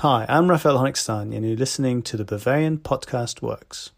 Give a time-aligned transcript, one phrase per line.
[0.00, 3.92] Hi, I'm Raphael Honigstein, and you're listening to the Bavarian Podcast Works.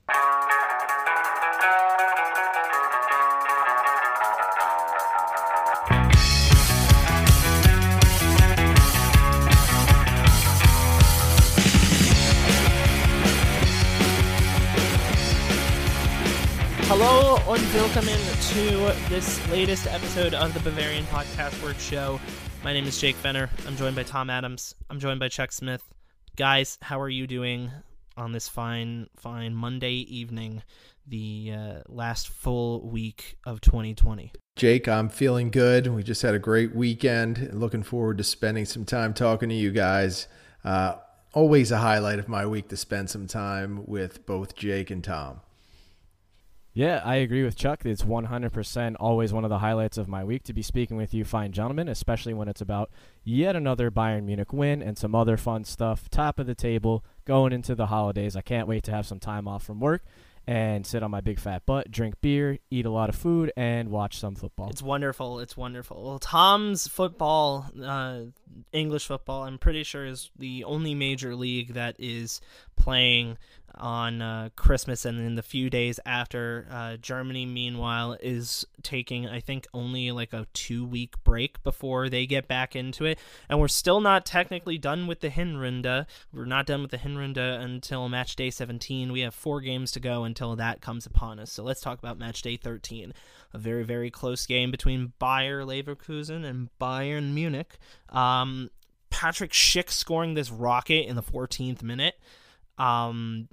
[16.87, 22.21] Hello and welcome to this latest episode of the Bavarian Podcast Work Show.
[22.69, 23.48] My name is Jake Fenner.
[23.66, 24.75] I'm joined by Tom Adams.
[24.91, 25.82] I'm joined by Chuck Smith.
[26.37, 27.71] Guys, how are you doing
[28.15, 30.62] on this fine, fine Monday evening,
[31.06, 34.33] the uh, last full week of 2020?
[34.55, 35.87] Jake, I'm feeling good.
[35.87, 37.55] We just had a great weekend.
[37.55, 40.28] Looking forward to spending some time talking to you guys.
[40.62, 40.97] Uh,
[41.33, 45.41] always a highlight of my week to spend some time with both Jake and Tom.
[46.78, 47.84] Yeah, I agree with Chuck.
[47.84, 51.24] It's 100% always one of the highlights of my week to be speaking with you,
[51.24, 52.92] fine gentlemen, especially when it's about
[53.24, 56.09] yet another Bayern Munich win and some other fun stuff.
[56.09, 58.36] Top of the table going into the holidays.
[58.36, 60.05] I can't wait to have some time off from work
[60.47, 63.91] and sit on my big fat butt, drink beer, eat a lot of food, and
[63.91, 64.70] watch some football.
[64.70, 65.41] It's wonderful.
[65.41, 66.03] It's wonderful.
[66.03, 68.20] Well, Tom's football, uh,
[68.72, 72.41] English football, I'm pretty sure is the only major league that is
[72.77, 73.36] playing
[73.79, 76.67] on uh, Christmas and in the few days after.
[76.71, 82.27] Uh, Germany, meanwhile, is taking, I think, only like a two week break before they
[82.27, 83.19] get back into it.
[83.49, 86.06] And we're still not technically done with the Hinrunde.
[86.33, 89.12] We're not done with the Hinrunde until match day 17.
[89.12, 91.53] We have four games to go until that comes upon us.
[91.53, 93.12] So let's talk about match day 13.
[93.55, 97.79] A very, very close game between Bayer Leverkusen and Bayern Munich.
[98.11, 98.71] Um,
[99.11, 102.15] Patrick Schick scoring this rocket in the 14th minute.
[102.79, 103.49] Um,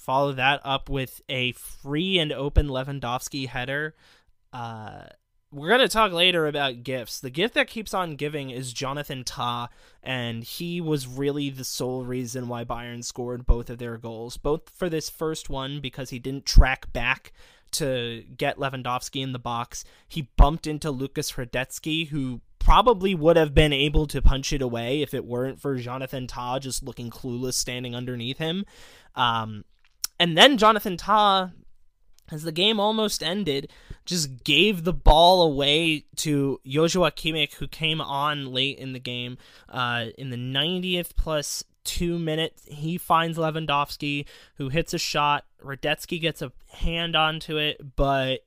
[0.00, 3.94] follow that up with a free and open Lewandowski header.
[4.52, 5.02] Uh,
[5.52, 7.18] we're going to talk later about gifts.
[7.20, 9.68] The gift that keeps on giving is Jonathan Tah,
[10.02, 14.36] and he was really the sole reason why Bayern scored both of their goals.
[14.36, 17.32] Both for this first one, because he didn't track back
[17.72, 19.84] to get Lewandowski in the box.
[20.08, 25.02] He bumped into Lukas Hradecky, who probably would have been able to punch it away
[25.02, 28.64] if it weren't for Jonathan Tah just looking clueless standing underneath him.
[29.16, 29.64] Um,
[30.20, 31.48] and then Jonathan Tah,
[32.30, 33.72] as the game almost ended,
[34.04, 39.38] just gave the ball away to Joshua Kimmich, who came on late in the game.
[39.66, 44.26] Uh, in the 90th plus two minutes, he finds Lewandowski,
[44.56, 45.46] who hits a shot.
[45.64, 48.40] Hradecky gets a hand onto it, but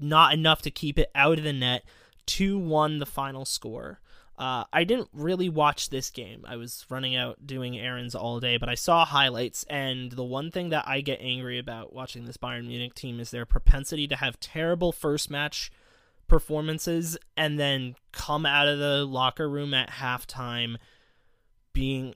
[0.00, 1.82] not enough to keep it out of the net.
[2.26, 4.00] 2 1 the final score.
[4.36, 6.44] Uh, I didn't really watch this game.
[6.46, 9.64] I was running out doing errands all day, but I saw highlights.
[9.70, 13.30] And the one thing that I get angry about watching this Bayern Munich team is
[13.30, 15.70] their propensity to have terrible first match
[16.26, 20.76] performances and then come out of the locker room at halftime
[21.72, 22.14] being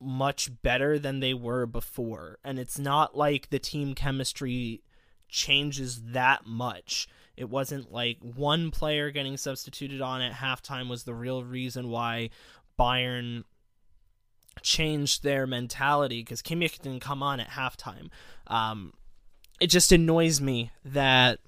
[0.00, 2.38] much better than they were before.
[2.44, 4.82] And it's not like the team chemistry
[5.28, 7.08] changes that much.
[7.40, 12.28] It wasn't like one player getting substituted on at halftime was the real reason why
[12.78, 13.44] Bayern
[14.60, 18.10] changed their mentality because Kimmich didn't come on at halftime.
[18.46, 18.92] Um,
[19.58, 21.38] it just annoys me that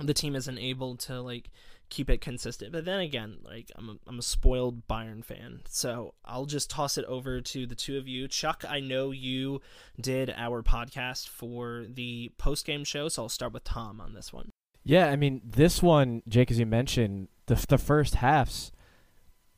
[0.00, 1.50] the team isn't able to like
[1.90, 2.72] keep it consistent.
[2.72, 6.96] But then again, like I'm a, I'm a spoiled Bayern fan, so I'll just toss
[6.96, 8.26] it over to the two of you.
[8.26, 9.60] Chuck, I know you
[10.00, 14.32] did our podcast for the post game show, so I'll start with Tom on this
[14.32, 14.48] one.
[14.84, 18.70] Yeah, I mean, this one, Jake, as you mentioned, the the first halves,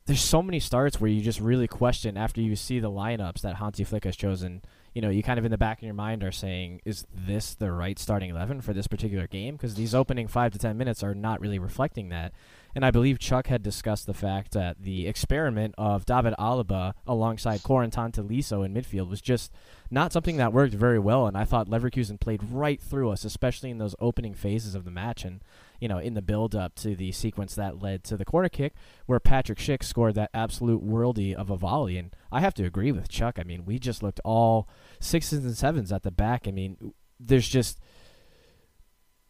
[0.05, 3.57] there's so many starts where you just really question after you see the lineups that
[3.57, 4.61] Hansi Flick has chosen.
[4.93, 7.53] You know, you kind of in the back of your mind are saying, is this
[7.53, 9.55] the right starting eleven for this particular game?
[9.55, 12.31] Because these opening five to ten minutes are not really reflecting that.
[12.77, 17.63] And I believe Chuck had discussed the fact that the experiment of David Alaba alongside
[17.63, 19.51] Corentin Tolisso in midfield was just
[19.89, 21.25] not something that worked very well.
[21.25, 24.91] And I thought Leverkusen played right through us, especially in those opening phases of the
[24.91, 25.25] match.
[25.25, 25.41] And,
[25.79, 28.73] you know, in the build up to the sequence that led to the corner kick
[29.07, 31.97] where Patrick Schick scored that absolute worldy of a volley.
[31.97, 33.39] And I have to agree with Chuck.
[33.39, 34.69] I mean, we just looked all
[34.99, 36.47] sixes and sevens at the back.
[36.47, 37.79] I mean, there's just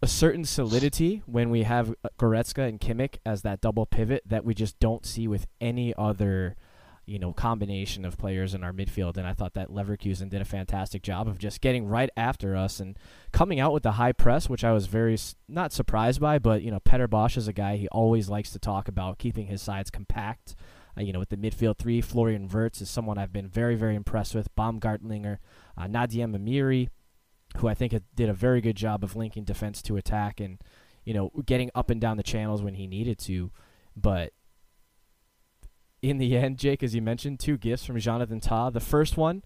[0.01, 4.53] a certain solidity when we have Goretzka and Kimmich as that double pivot that we
[4.53, 6.55] just don't see with any other,
[7.05, 9.17] you know, combination of players in our midfield.
[9.17, 12.79] And I thought that Leverkusen did a fantastic job of just getting right after us
[12.79, 12.97] and
[13.31, 15.17] coming out with the high press, which I was very
[15.47, 16.37] not surprised by.
[16.37, 19.47] But you know, Peter Bosz is a guy he always likes to talk about keeping
[19.47, 20.55] his sides compact.
[20.95, 23.95] Uh, you know, with the midfield three, Florian Wirtz is someone I've been very, very
[23.95, 24.55] impressed with.
[24.55, 25.37] Baumgartlinger,
[25.75, 26.89] uh, Nadiem Amiri,
[27.57, 30.59] who I think did a very good job of linking defense to attack and
[31.03, 33.51] you know getting up and down the channels when he needed to.
[33.95, 34.33] But
[36.01, 38.69] in the end, Jake, as you mentioned, two gifts from Jonathan Tah.
[38.69, 39.43] The first one,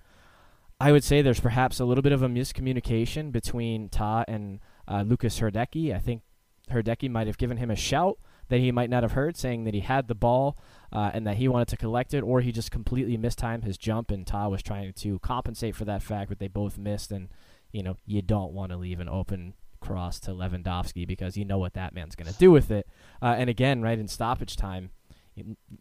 [0.79, 5.03] I would say there's perhaps a little bit of a miscommunication between Tah and uh,
[5.05, 5.95] Lukas Hradecky.
[5.95, 6.23] I think
[6.69, 8.17] Hradecky might have given him a shout
[8.49, 10.57] that he might not have heard, saying that he had the ball
[10.91, 14.11] uh, and that he wanted to collect it, or he just completely mistimed his jump,
[14.11, 17.13] and Tah was trying to compensate for that fact, but they both missed.
[17.13, 17.29] And
[17.71, 21.57] you know, you don't want to leave an open cross to Lewandowski because you know
[21.57, 22.87] what that man's going to do with it.
[23.21, 24.91] Uh, and again, right in stoppage time,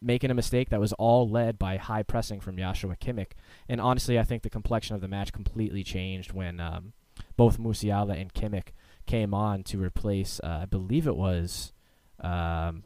[0.01, 3.31] making a mistake that was all led by high pressing from Joshua Kimmich.
[3.69, 6.93] And honestly, I think the complexion of the match completely changed when um,
[7.37, 8.69] both Musiala and Kimmich
[9.05, 11.73] came on to replace, uh, I believe it was
[12.21, 12.83] um,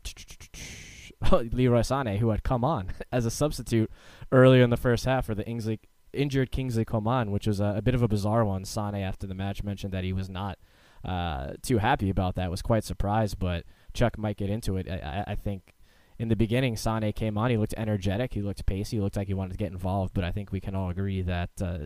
[1.32, 3.92] Leroy Sané, who had come on as a substitute
[4.32, 5.80] earlier in the first half for the Ingsley,
[6.16, 8.64] injured Kingsley Coman, which was a, a, bit of a bizarre one.
[8.64, 10.58] Sané, after the match, mentioned that he was not
[11.04, 13.64] uh, too happy about that, was quite surprised, but
[13.94, 14.90] Chuck might get into it.
[14.90, 15.76] I, I think
[16.18, 17.52] in the beginning, Sané came on.
[17.52, 18.34] He looked energetic.
[18.34, 18.98] He looked pacey.
[18.98, 20.14] He looked like he wanted to get involved.
[20.14, 21.78] But I think we can all agree that uh,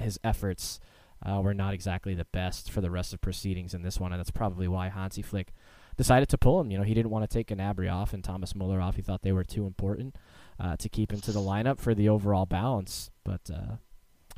[0.00, 0.80] his efforts
[1.24, 4.18] uh, were not exactly the best for the rest of proceedings in this one, and
[4.18, 5.52] that's probably why Hansi Flick
[5.96, 6.70] decided to pull him.
[6.70, 8.96] You know, he didn't want to take Gnabry off and Thomas Muller off.
[8.96, 10.16] He thought they were too important
[10.60, 13.10] uh, to keep into the lineup for the overall balance.
[13.24, 13.76] But uh,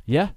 [0.05, 0.29] yeah,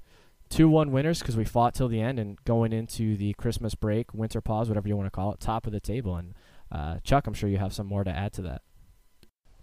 [0.49, 4.13] two one winners because we fought till the end and going into the Christmas break,
[4.13, 6.17] winter pause, whatever you want to call it, top of the table.
[6.17, 6.35] And
[6.73, 8.63] uh, Chuck, I'm sure you have some more to add to that.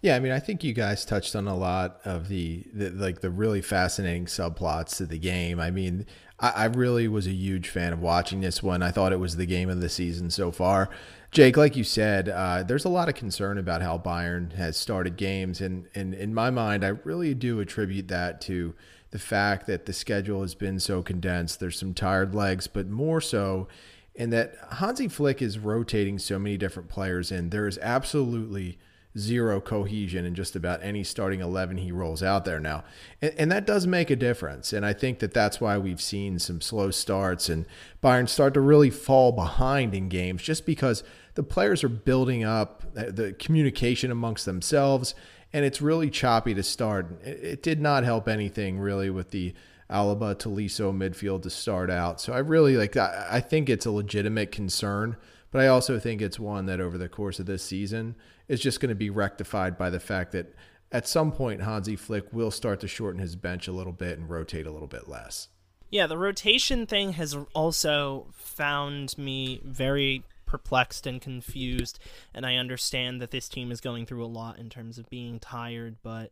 [0.01, 3.21] Yeah, I mean, I think you guys touched on a lot of the, the like
[3.21, 5.61] the really fascinating subplots to the game.
[5.61, 6.05] I mean,
[6.41, 8.83] I, I, really was a huge fan of watching this one.
[8.83, 10.89] I thought it was the game of the season so far.
[11.33, 15.17] Jake, like you said, uh, there's a lot of concern about how Bayern has started
[15.17, 18.75] games, and, and in my mind, I really do attribute that to
[19.09, 21.59] the fact that the schedule has been so condensed.
[21.59, 23.67] There's some tired legs, but more so
[24.13, 27.49] in that Hansi Flick is rotating so many different players in.
[27.49, 28.77] There is absolutely–
[29.17, 32.83] zero cohesion in just about any starting 11 he rolls out there now.
[33.21, 34.73] And, and, that does make a difference.
[34.73, 37.65] And I think that that's why we've seen some slow starts and
[38.03, 41.03] Bayern start to really fall behind in games just because
[41.35, 45.13] the players are building up uh, the communication amongst themselves.
[45.51, 47.23] And it's really choppy to start.
[47.23, 49.53] It, did not help anything really with the
[49.91, 52.19] Alaba Tolisso midfield to start out.
[52.19, 55.17] So I really like I think it's a legitimate concern
[55.53, 58.15] but I also think it's one that over the course of this season
[58.47, 60.53] is just going to be rectified by the fact that
[60.91, 64.29] at some point Hansi Flick will start to shorten his bench a little bit and
[64.29, 65.49] rotate a little bit less.
[65.89, 71.99] Yeah, the rotation thing has also found me very perplexed and confused,
[72.33, 75.39] and I understand that this team is going through a lot in terms of being
[75.39, 76.31] tired, but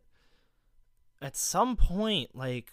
[1.20, 2.72] at some point, like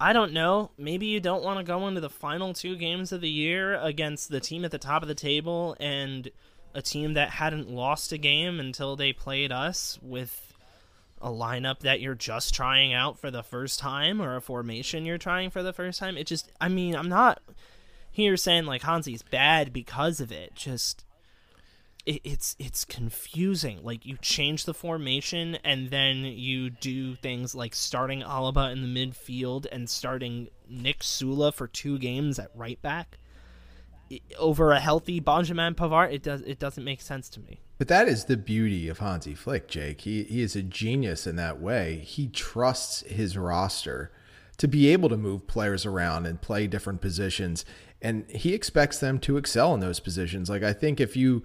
[0.00, 0.70] I don't know.
[0.78, 4.28] Maybe you don't want to go into the final two games of the year against
[4.28, 6.30] the team at the top of the table and
[6.78, 10.54] a team that hadn't lost a game until they played us with
[11.20, 15.18] a lineup that you're just trying out for the first time or a formation you're
[15.18, 16.16] trying for the first time.
[16.16, 17.42] It just, I mean, I'm not
[18.10, 20.54] here saying like Hansi's bad because of it.
[20.54, 21.04] Just
[22.06, 23.80] it, it's it's confusing.
[23.82, 29.06] Like you change the formation and then you do things like starting Alaba in the
[29.06, 33.18] midfield and starting Nick Süle for two games at right back
[34.38, 36.12] over a healthy Benjamin Pavard.
[36.12, 37.60] It does it doesn't make sense to me.
[37.78, 40.02] But that is the beauty of Hansi Flick, Jake.
[40.02, 41.98] He he is a genius in that way.
[42.04, 44.12] He trusts his roster
[44.56, 47.64] to be able to move players around and play different positions
[48.00, 50.48] and he expects them to excel in those positions.
[50.48, 51.42] Like I think if you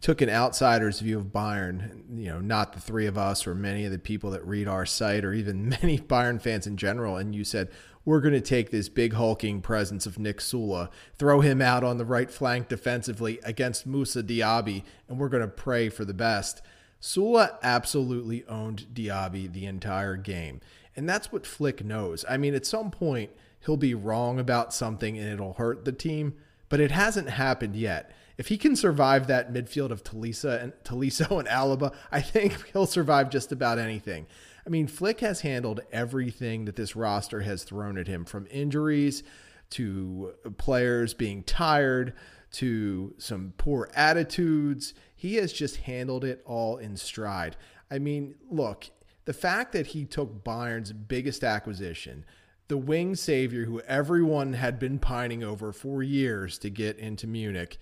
[0.00, 3.84] took an outsider's view of Bayern, you know, not the three of us or many
[3.84, 7.34] of the people that read our site or even many Bayern fans in general, and
[7.34, 7.70] you said,
[8.04, 11.98] we're going to take this big hulking presence of Nick Süle, throw him out on
[11.98, 16.62] the right flank defensively against Moussa Diaby, and we're going to pray for the best.
[17.00, 20.60] Süle absolutely owned Diaby the entire game.
[20.96, 22.24] And that's what Flick knows.
[22.28, 23.30] I mean, at some point,
[23.64, 26.34] he'll be wrong about something and it'll hurt the team,
[26.68, 31.38] but it hasn't happened yet if he can survive that midfield of Talisa and Tolisso
[31.38, 34.26] and Alaba, I think he'll survive just about anything.
[34.66, 39.22] I mean, Flick has handled everything that this roster has thrown at him from injuries
[39.70, 42.12] to players being tired
[42.52, 44.94] to some poor attitudes.
[45.14, 47.56] He has just handled it all in stride.
[47.90, 48.90] I mean, look,
[49.24, 52.24] the fact that he took Bayern's biggest acquisition,
[52.68, 57.78] the wing savior who everyone had been pining over for years to get into Munich,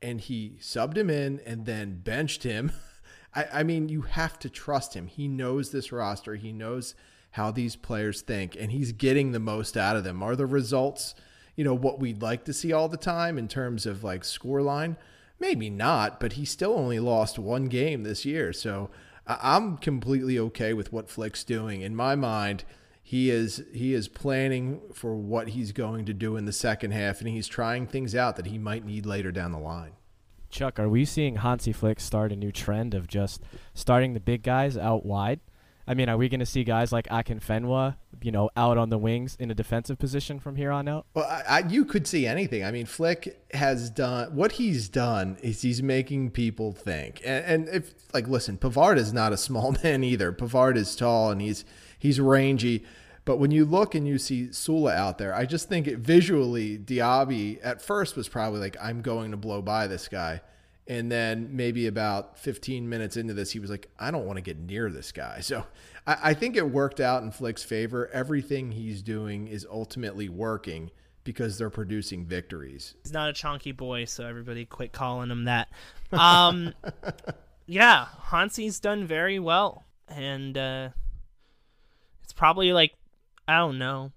[0.00, 2.72] and he subbed him in and then benched him.
[3.34, 5.06] I, I, mean, you have to trust him.
[5.06, 6.34] He knows this roster.
[6.34, 6.94] He knows
[7.32, 10.22] how these players think, and he's getting the most out of them.
[10.22, 11.14] Are the results,
[11.56, 14.60] you know, what we'd like to see all the time in terms of like score
[14.60, 14.96] line?
[15.40, 18.52] Maybe not, but he still only lost one game this year.
[18.52, 18.90] So
[19.26, 21.80] I'm completely okay with what Flick's doing.
[21.80, 22.64] In my mind,
[23.02, 27.20] he is he is planning for what he's going to do in the second half,
[27.20, 29.92] and he's trying things out that he might need later down the line.
[30.52, 33.42] Chuck, are we seeing Hansi Flick start a new trend of just
[33.74, 35.40] starting the big guys out wide?
[35.88, 38.98] I mean, are we going to see guys like Akinfenwa, you know, out on the
[38.98, 41.06] wings in a defensive position from here on out?
[41.14, 42.64] Well, I, I, you could see anything.
[42.64, 47.20] I mean, Flick has done what he's done is he's making people think.
[47.24, 50.32] And, and if like, listen, Pavard is not a small man either.
[50.32, 51.64] Pavard is tall and he's
[51.98, 52.84] he's rangy.
[53.24, 56.76] But when you look and you see Süle out there, I just think it visually,
[56.76, 60.40] Diaby at first was probably like, I'm going to blow by this guy.
[60.88, 64.42] And then maybe about 15 minutes into this, he was like, I don't want to
[64.42, 65.38] get near this guy.
[65.40, 65.64] So
[66.06, 68.10] I, I think it worked out in Flick's favor.
[68.12, 70.90] Everything he's doing is ultimately working
[71.22, 72.94] because they're producing victories.
[73.04, 75.68] He's not a chunky boy, so everybody quit calling him that.
[76.10, 76.74] Um,
[77.66, 79.84] yeah, Hansi's done very well.
[80.08, 80.88] And uh,
[82.24, 82.92] it's probably like,
[83.52, 84.12] I don't know,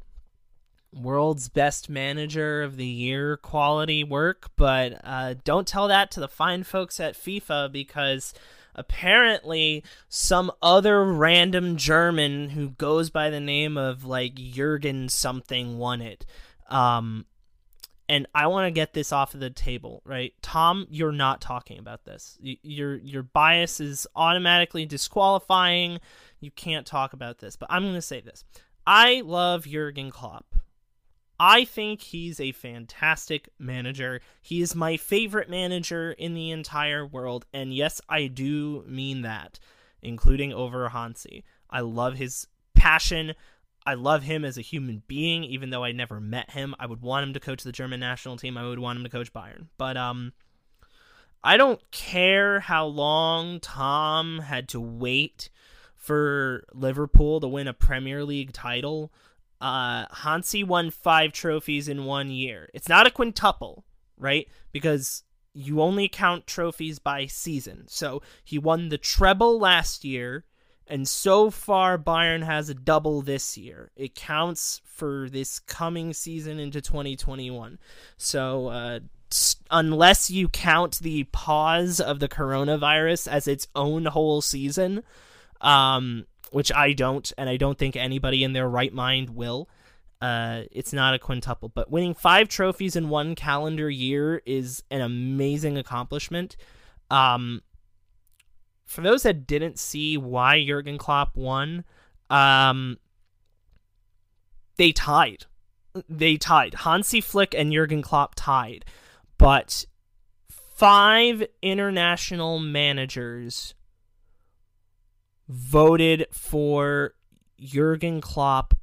[0.94, 6.30] world's best manager of the year quality work, but uh, don't tell that to the
[6.30, 8.34] fine folks at FIFA because
[8.76, 16.02] apparently some other random German who goes by the name of like Jurgen something won
[16.02, 16.26] it.
[16.70, 17.26] Um,
[18.08, 20.34] and I want to get this off of the table, right?
[20.42, 22.38] Tom, you're not talking about this.
[22.42, 26.00] Your your bias is automatically disqualifying.
[26.40, 28.46] You can't talk about this, but I'm going to say this.
[28.88, 30.56] I love Jurgen Klopp.
[31.40, 34.22] I think he's a fantastic manager.
[34.42, 37.46] He is my favorite manager in the entire world.
[37.54, 39.60] And yes, I do mean that,
[40.02, 41.44] including over Hansi.
[41.70, 43.34] I love his passion.
[43.86, 46.74] I love him as a human being, even though I never met him.
[46.80, 48.58] I would want him to coach the German national team.
[48.58, 49.68] I would want him to coach Bayern.
[49.78, 50.32] But um
[51.44, 55.50] I don't care how long Tom had to wait
[56.06, 59.12] for Liverpool to win a Premier League title
[59.62, 62.70] uh, Hansi won five trophies in one year.
[62.74, 63.86] It's not a quintuple,
[64.18, 64.48] right?
[64.72, 67.86] Because you only count trophies by season.
[67.88, 70.44] So he won the treble last year,
[70.88, 73.92] and so far Bayern has a double this year.
[73.96, 77.80] It counts for this coming season into 2021.
[78.18, 79.00] So uh,
[79.72, 85.02] unless you count the pause of the coronavirus as its own whole season,
[85.66, 89.68] um, which I don't, and I don't think anybody in their right mind will.
[90.22, 95.02] Uh, it's not a quintuple, but winning five trophies in one calendar year is an
[95.02, 96.56] amazing accomplishment.
[97.12, 97.62] Um,
[98.86, 101.84] for those that didn't see why Jurgen Klopp won,
[102.30, 102.98] um,
[104.78, 105.46] they tied.
[106.10, 106.76] They tied.
[106.76, 108.86] Hansi Flick and Jurgen Klopp tied,
[109.38, 109.86] but
[110.50, 113.75] five international managers
[115.48, 117.14] voted for
[117.60, 118.74] Jurgen Klopp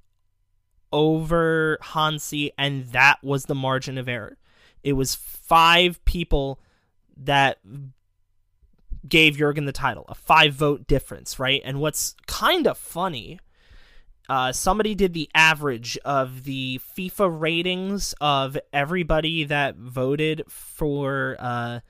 [0.92, 4.37] over Hansi, and that was the margin of error.
[4.83, 6.61] It was five people
[7.16, 7.59] that
[9.09, 11.61] gave Jurgen the title, a five vote difference, right?
[11.64, 13.40] And what's kind of funny,
[14.28, 21.81] uh, somebody did the average of the FIFA ratings of everybody that voted for uh,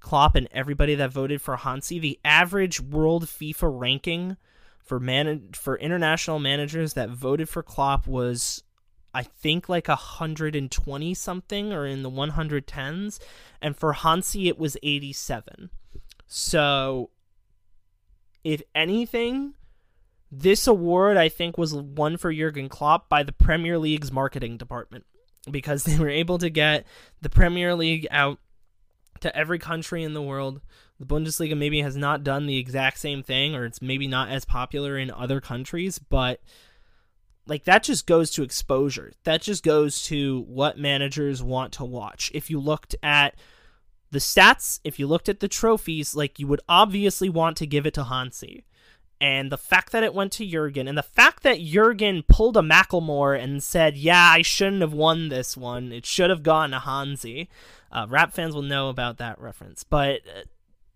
[0.00, 4.36] Klopp and everybody that voted for Hansi, the average world FIFA ranking
[4.90, 8.64] for man for international managers that voted for Klopp was
[9.14, 13.20] I think like a 120 something or in the 110s
[13.62, 15.70] and for Hansi it was 87.
[16.26, 17.10] So
[18.42, 19.54] if anything
[20.32, 25.04] this award I think was won for Jurgen Klopp by the Premier League's marketing department
[25.48, 26.84] because they were able to get
[27.20, 28.38] the Premier League out
[29.20, 30.60] to every country in the world.
[30.98, 34.44] The Bundesliga maybe has not done the exact same thing, or it's maybe not as
[34.44, 36.40] popular in other countries, but
[37.46, 39.12] like that just goes to exposure.
[39.24, 42.30] That just goes to what managers want to watch.
[42.34, 43.34] If you looked at
[44.10, 47.86] the stats, if you looked at the trophies, like you would obviously want to give
[47.86, 48.64] it to Hansi.
[49.20, 52.62] And the fact that it went to Jurgen, and the fact that Jurgen pulled a
[52.62, 55.92] Macklemore and said, Yeah, I shouldn't have won this one.
[55.92, 57.50] It should have gone to Hansi.
[57.92, 59.84] Uh, rap fans will know about that reference.
[59.84, 60.42] But uh,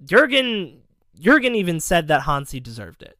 [0.02, 0.80] Jurgen,
[1.20, 3.18] Jurgen even said that Hansi deserved it.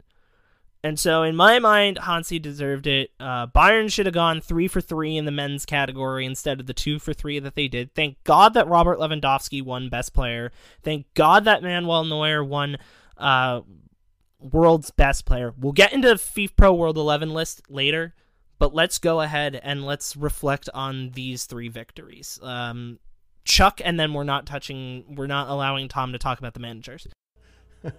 [0.82, 3.10] And so, in my mind, Hansi deserved it.
[3.18, 6.74] Uh, Bayern should have gone three for three in the men's category instead of the
[6.74, 7.94] two for three that they did.
[7.94, 10.52] Thank God that Robert Lewandowski won Best Player.
[10.82, 12.76] Thank God that Manuel Neuer won
[13.16, 13.62] uh,
[14.44, 15.54] world's best player.
[15.58, 18.14] We'll get into FIFA Pro World 11 list later,
[18.58, 22.38] but let's go ahead and let's reflect on these three victories.
[22.42, 22.98] Um,
[23.44, 27.08] Chuck, and then we're not touching, we're not allowing Tom to talk about the managers.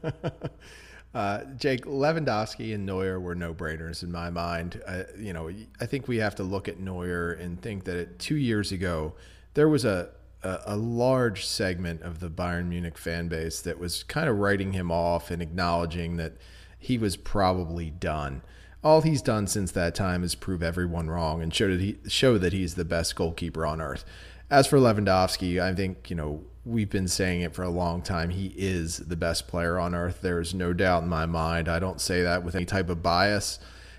[1.15, 4.81] Uh, Jake Lewandowski and Neuer were no brainers in my mind.
[4.85, 5.49] Uh, you know,
[5.79, 9.13] I think we have to look at Neuer and think that two years ago
[9.53, 10.09] there was a,
[10.45, 14.73] a, a large segment of the Bayern Munich fan base that was kind of writing
[14.73, 16.33] him off and acknowledging that
[16.77, 18.43] he was probably done.
[18.83, 22.37] All he's done since that time is prove everyone wrong and show that he show
[22.37, 24.05] that he's the best goalkeeper on earth.
[24.51, 28.29] As for Lewandowski, I think you know we've been saying it for a long time.
[28.29, 30.19] He is the best player on earth.
[30.21, 31.67] There's no doubt in my mind.
[31.67, 33.57] I don't say that with any type of bias.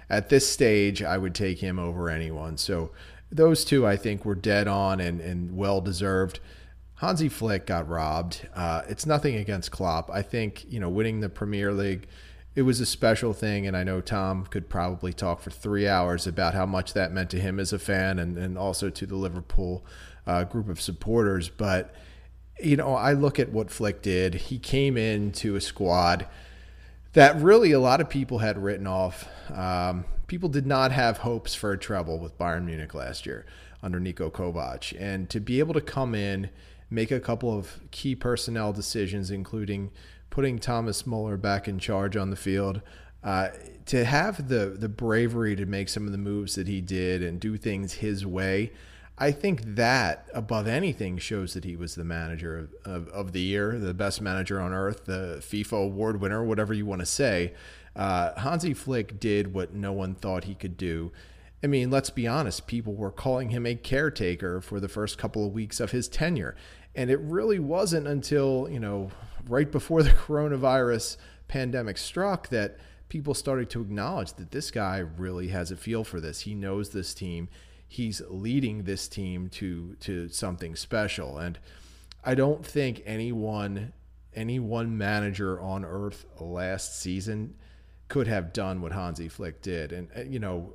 [0.08, 2.56] At this stage, I would take him over anyone.
[2.56, 2.92] So
[3.30, 6.40] those two, I think, were dead on and, and well deserved.
[6.96, 8.48] Hansi Flick got robbed.
[8.54, 10.10] Uh, it's nothing against Klopp.
[10.10, 12.06] I think you know winning the Premier League.
[12.54, 16.26] It was a special thing, and I know Tom could probably talk for three hours
[16.26, 19.16] about how much that meant to him as a fan and, and also to the
[19.16, 19.84] Liverpool
[20.26, 21.50] uh, group of supporters.
[21.50, 21.94] But
[22.58, 24.34] you know, I look at what Flick did.
[24.34, 26.26] He came into a squad
[27.12, 29.28] that really a lot of people had written off.
[29.50, 33.46] Um, people did not have hopes for a treble with Bayern Munich last year
[33.82, 34.96] under Niko Kovac.
[34.98, 36.50] And to be able to come in,
[36.90, 39.90] make a couple of key personnel decisions, including
[40.30, 42.80] putting Thomas Muller back in charge on the field,
[43.22, 43.48] uh,
[43.86, 47.40] to have the the bravery to make some of the moves that he did and
[47.40, 48.72] do things his way,
[49.18, 53.40] I think that above anything shows that he was the manager of, of, of, the
[53.40, 57.54] year, the best manager on earth, the FIFA award winner, whatever you want to say.
[57.96, 61.12] Uh, Hansi Flick did what no one thought he could do.
[61.64, 65.44] I mean, let's be honest, people were calling him a caretaker for the first couple
[65.46, 66.54] of weeks of his tenure.
[66.94, 69.10] And it really wasn't until, you know,
[69.48, 71.16] right before the coronavirus
[71.48, 76.20] pandemic struck that people started to acknowledge that this guy really has a feel for
[76.20, 76.40] this.
[76.40, 77.48] He knows this team
[77.88, 81.38] he's leading this team to to something special.
[81.38, 81.58] And
[82.24, 83.92] I don't think anyone
[84.34, 87.54] any one manager on earth last season
[88.08, 89.92] could have done what Hansi Flick did.
[89.92, 90.74] And uh, you know,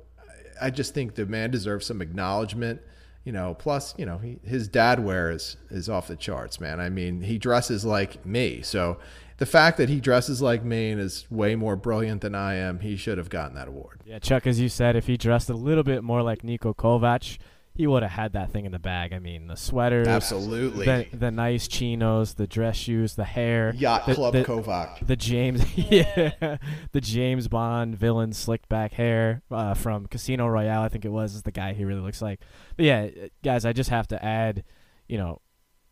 [0.60, 2.80] I just think the man deserves some acknowledgement.
[3.24, 6.80] You know, plus, you know, he, his dad wear is is off the charts, man.
[6.80, 8.62] I mean, he dresses like me.
[8.62, 8.98] So
[9.38, 12.80] the fact that he dresses like me and is way more brilliant than I am,
[12.80, 14.00] he should have gotten that award.
[14.04, 17.38] Yeah, Chuck, as you said, if he dressed a little bit more like Niko Kovac,
[17.74, 19.12] he would have had that thing in the bag.
[19.12, 24.06] I mean, the sweaters, absolutely, the, the nice chinos, the dress shoes, the hair, yacht
[24.06, 26.58] the, club the, Kovac, the James, yeah,
[26.92, 30.82] the James Bond villain slicked back hair uh, from Casino Royale.
[30.82, 32.40] I think it was is the guy he really looks like.
[32.76, 33.08] But yeah,
[33.42, 34.64] guys, I just have to add,
[35.08, 35.40] you know,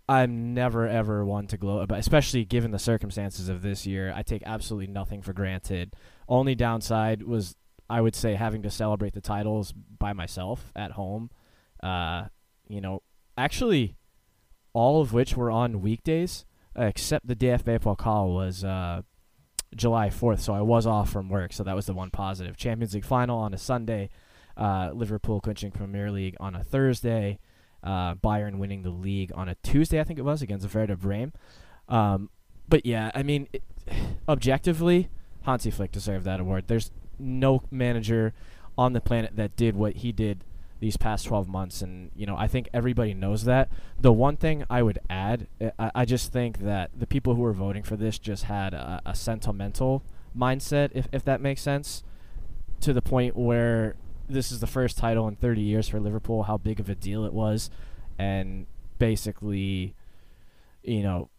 [0.08, 4.12] I'm never ever one to gloat about, especially given the circumstances of this year.
[4.14, 5.94] I take absolutely nothing for granted.
[6.28, 7.56] Only downside was
[7.88, 11.30] I would say having to celebrate the titles by myself at home.
[11.82, 12.26] Uh,
[12.68, 13.02] you know,
[13.36, 13.96] actually,
[14.72, 16.44] all of which were on weekdays,
[16.78, 19.02] uh, except the DFB Pokal was uh,
[19.74, 22.56] July 4th, so I was off from work, so that was the one positive.
[22.56, 24.10] Champions League final on a Sunday,
[24.56, 27.38] uh, Liverpool clinching Premier League on a Thursday
[27.82, 31.32] uh, Bayern winning the league on a Tuesday, I think it was, against Werder Bremen.
[31.88, 32.30] Um,
[32.68, 33.62] but yeah, I mean, it,
[34.28, 35.08] objectively,
[35.42, 36.64] Hansi Flick deserved that award.
[36.66, 38.32] There's no manager
[38.76, 40.44] on the planet that did what he did
[40.80, 43.70] these past 12 months, and you know, I think everybody knows that.
[44.00, 45.46] The one thing I would add,
[45.78, 49.00] I, I just think that the people who were voting for this just had a,
[49.06, 50.02] a sentimental
[50.36, 52.02] mindset, if if that makes sense,
[52.80, 53.94] to the point where
[54.28, 57.24] this is the first title in 30 years for Liverpool, how big of a deal
[57.24, 57.68] it was.
[58.18, 58.66] And
[58.98, 59.94] basically,
[60.82, 61.30] you know,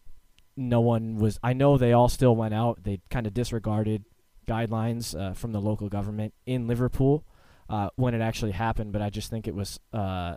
[0.56, 1.40] no one was.
[1.42, 2.84] I know they all still went out.
[2.84, 4.04] They kind of disregarded
[4.48, 7.24] guidelines uh, from the local government in Liverpool
[7.72, 10.36] uh, when it actually happened, but I just think it was uh,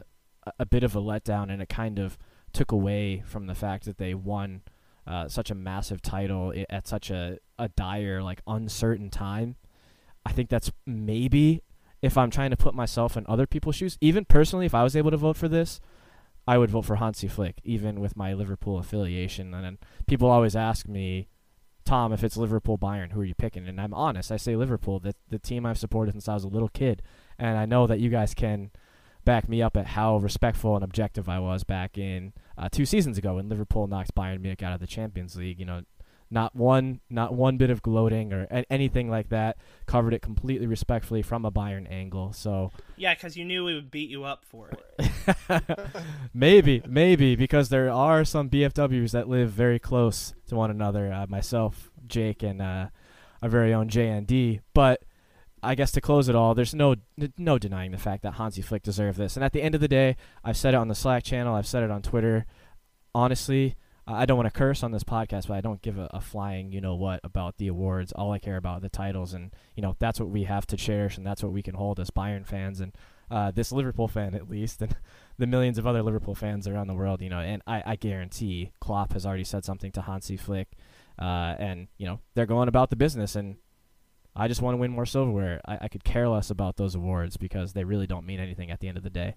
[0.59, 2.17] a bit of a letdown and it kind of
[2.53, 4.63] took away from the fact that they won
[5.05, 9.57] uh, such a massive title at such a, a dire, like uncertain time.
[10.25, 11.63] I think that's maybe
[12.01, 14.95] if I'm trying to put myself in other people's shoes, even personally, if I was
[14.95, 15.81] able to vote for this,
[16.47, 19.53] I would vote for Hansi Flick, even with my Liverpool affiliation.
[19.55, 21.27] And people always ask me,
[21.85, 23.67] Tom, if it's Liverpool Bayern, who are you picking?
[23.67, 26.49] And I'm honest, I say Liverpool, the the team I've supported since I was a
[26.49, 27.03] little kid,
[27.39, 28.71] and I know that you guys can
[29.25, 33.17] back me up at how respectful and objective I was back in uh, two seasons
[33.19, 35.59] ago when Liverpool knocked Bayern Munich out of the Champions League.
[35.59, 35.83] You know,
[36.31, 39.57] not one, not one bit of gloating or a- anything like that.
[39.87, 42.33] Covered it completely respectfully from a Bayern angle.
[42.33, 45.63] So yeah, because you knew we would beat you up for it.
[46.35, 51.13] maybe, maybe because there are some BFWs that live very close to one another.
[51.13, 52.89] Uh, myself, Jake, and uh,
[53.43, 54.61] our very own JND.
[54.75, 55.03] But
[55.65, 56.97] I guess to close it all, there's no
[57.39, 59.37] no denying the fact that Hansi Flick deserved this.
[59.37, 61.67] And at the end of the day, I've said it on the Slack channel, I've
[61.67, 62.47] said it on Twitter.
[63.15, 66.21] Honestly, I don't want to curse on this podcast, but I don't give a, a,
[66.21, 68.13] flying, you know what, about the awards.
[68.13, 70.77] All I care about are the titles, and you know that's what we have to
[70.77, 72.95] cherish, and that's what we can hold as Bayern fans, and
[73.31, 74.95] uh, this Liverpool fan at least, and
[75.39, 77.23] the millions of other Liverpool fans around the world.
[77.23, 80.69] You know, and I, I guarantee Klopp has already said something to Hansi Flick,
[81.19, 83.57] uh, and you know they're going about the business, and
[84.37, 85.61] I just want to win more silverware.
[85.67, 88.81] I, I could care less about those awards because they really don't mean anything at
[88.81, 89.35] the end of the day.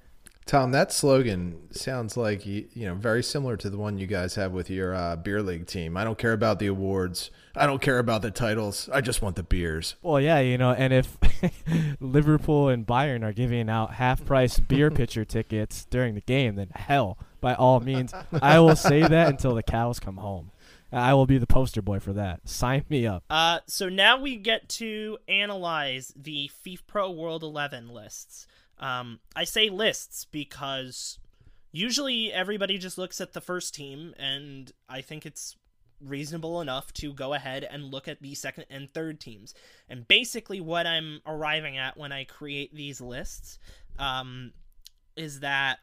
[0.48, 4.54] Tom, that slogan sounds like you know very similar to the one you guys have
[4.54, 5.98] with your uh, beer league team.
[5.98, 7.32] I don't care about the awards.
[7.54, 8.90] I don't care about the titles.
[8.94, 9.96] I just want the beers.
[10.02, 11.18] Well, yeah, you know, and if
[12.00, 17.18] Liverpool and Bayern are giving out half-price beer pitcher tickets during the game, then hell,
[17.42, 20.52] by all means, I will say that until the cows come home.
[20.92, 22.48] I will be the poster boy for that.
[22.48, 23.24] Sign me up.
[23.30, 28.48] Uh, so now we get to analyze the FIFPro World 11 lists.
[28.80, 31.20] Um, I say lists because
[31.72, 35.56] usually everybody just looks at the first team, and I think it's
[36.00, 39.54] reasonable enough to go ahead and look at the second and third teams.
[39.90, 43.60] And basically, what I'm arriving at when I create these lists
[43.98, 44.54] um,
[45.16, 45.80] is that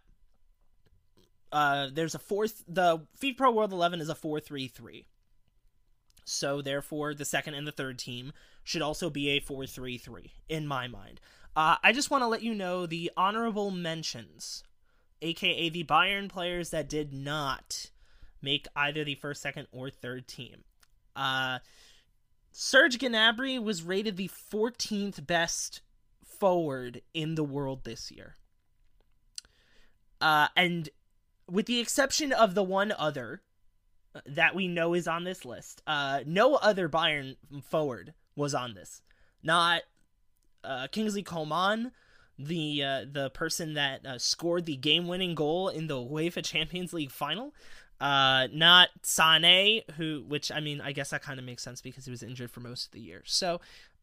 [1.55, 2.65] uh, there's a fourth.
[2.67, 5.05] The FIFPro World 11 is a 4-3-3.
[6.25, 8.33] So therefore, the second and the third team
[8.65, 11.21] should also be a 4-3-3 in my mind.
[11.55, 14.65] Uh, I just want to let you know the honorable mentions,
[15.23, 17.91] aka the Bayern players that did not
[18.43, 20.65] make either the first, second, or third team.
[21.15, 21.61] Uh,
[22.51, 25.83] Serge Gnabry was rated the 14th best
[26.25, 28.35] forward in the world this year.
[30.21, 30.89] Uh, and
[31.51, 33.43] with the exception of the one other
[34.27, 39.03] that we know is on this list, uh, no other Bayern forward was on this.
[39.43, 39.83] Not
[40.63, 41.93] uh, Kingsley Coman,
[42.39, 47.11] the uh, the person that uh, scored the game-winning goal in the UEFA Champions League
[47.11, 47.55] final.
[48.01, 52.05] Uh, not Sane, who, which I mean, I guess that kind of makes sense because
[52.05, 53.23] he was injured for most of the year.
[53.25, 53.61] So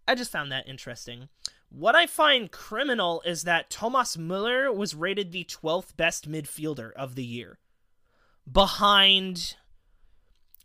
[0.08, 1.30] I just found that interesting.
[1.74, 7.16] What I find criminal is that Thomas Muller was rated the 12th best midfielder of
[7.16, 7.60] the year,
[8.52, 9.56] behind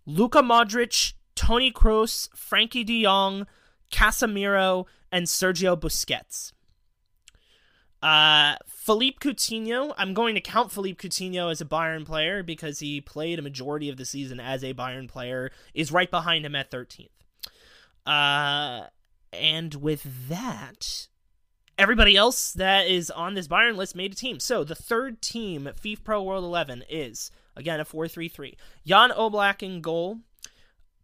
[0.05, 3.47] Luka Modric, Toni Kroos, Frenkie De Jong,
[3.93, 6.53] Casemiro, and Sergio Busquets.
[8.03, 13.01] Uh, Philippe Coutinho, I'm going to count Philippe Coutinho as a Bayern player because he
[13.01, 16.69] played a majority of the season as a Bayern player, is right behind him at
[16.69, 17.11] 13th.
[18.05, 18.89] Uh,
[19.41, 21.09] and with that,
[21.79, 24.41] everybody else that is on this Bayern list made a team.
[24.41, 28.57] So the third team, FIFPro World 11, is, again, a 4 3 3.
[28.87, 30.21] Jan Oblak in goal.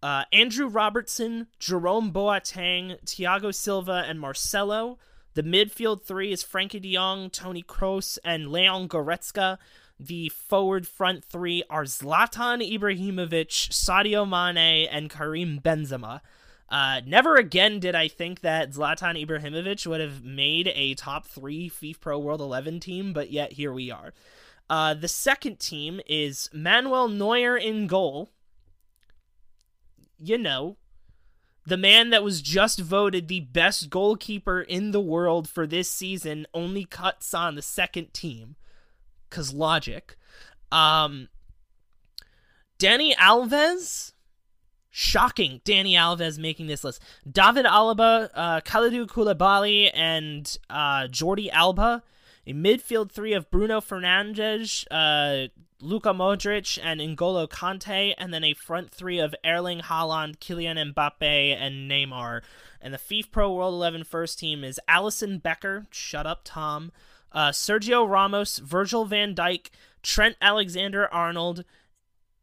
[0.02, 4.98] Uh, Andrew Robertson, Jerome Boateng, Thiago Silva, and Marcelo.
[5.34, 9.58] The midfield three is Frenkie de Jong, Toni Kroos, and Leon Goretzka.
[9.98, 16.20] The forward front three are Zlatan Ibrahimovic, Sadio Mane, and Karim Benzema.
[16.72, 21.68] Uh, never again did I think that Zlatan Ibrahimovic would have made a top three
[21.68, 24.14] FIFPro World 11 team, but yet here we are.
[24.70, 28.30] Uh, the second team is Manuel Neuer in goal,
[30.18, 30.78] you know,
[31.66, 36.46] the man that was just voted the best goalkeeper in the world for this season
[36.54, 38.56] only cuts on the second team.
[39.28, 40.16] Cause logic.
[40.70, 41.28] Um
[42.78, 44.12] Dani Alves.
[44.94, 45.62] Shocking.
[45.64, 47.02] Dani Alves making this list.
[47.28, 52.02] David Alaba, uh, Kalidou Koulibaly, and uh, Jordi Alba.
[52.46, 55.48] A midfield three of Bruno Fernandes, uh,
[55.80, 61.56] Luka Modric and N'Golo Kante, and then a front three of Erling Haaland, Kylian Mbappe,
[61.56, 62.42] and Neymar.
[62.80, 66.92] And the FIFPro World 11 first team is Alisson Becker, shut up, Tom,
[67.32, 69.70] uh, Sergio Ramos, Virgil van Dijk,
[70.02, 71.64] Trent Alexander Arnold,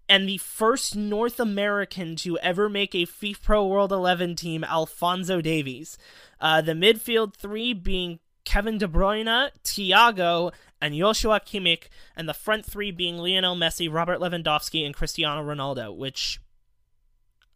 [0.09, 5.97] and the first North American to ever make a FIFPro World 11 team, Alfonso Davies.
[6.41, 11.83] Uh, the midfield three being Kevin De Bruyne, Thiago, and Joshua Kimmich,
[12.15, 16.41] and the front three being Lionel Messi, Robert Lewandowski, and Cristiano Ronaldo, which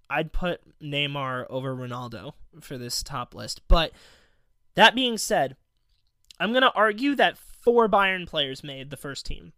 [0.08, 3.62] I'd put Neymar over Ronaldo for this top list.
[3.68, 3.92] But
[4.76, 5.56] that being said,
[6.40, 9.54] I'm going to argue that four Bayern players made the first team.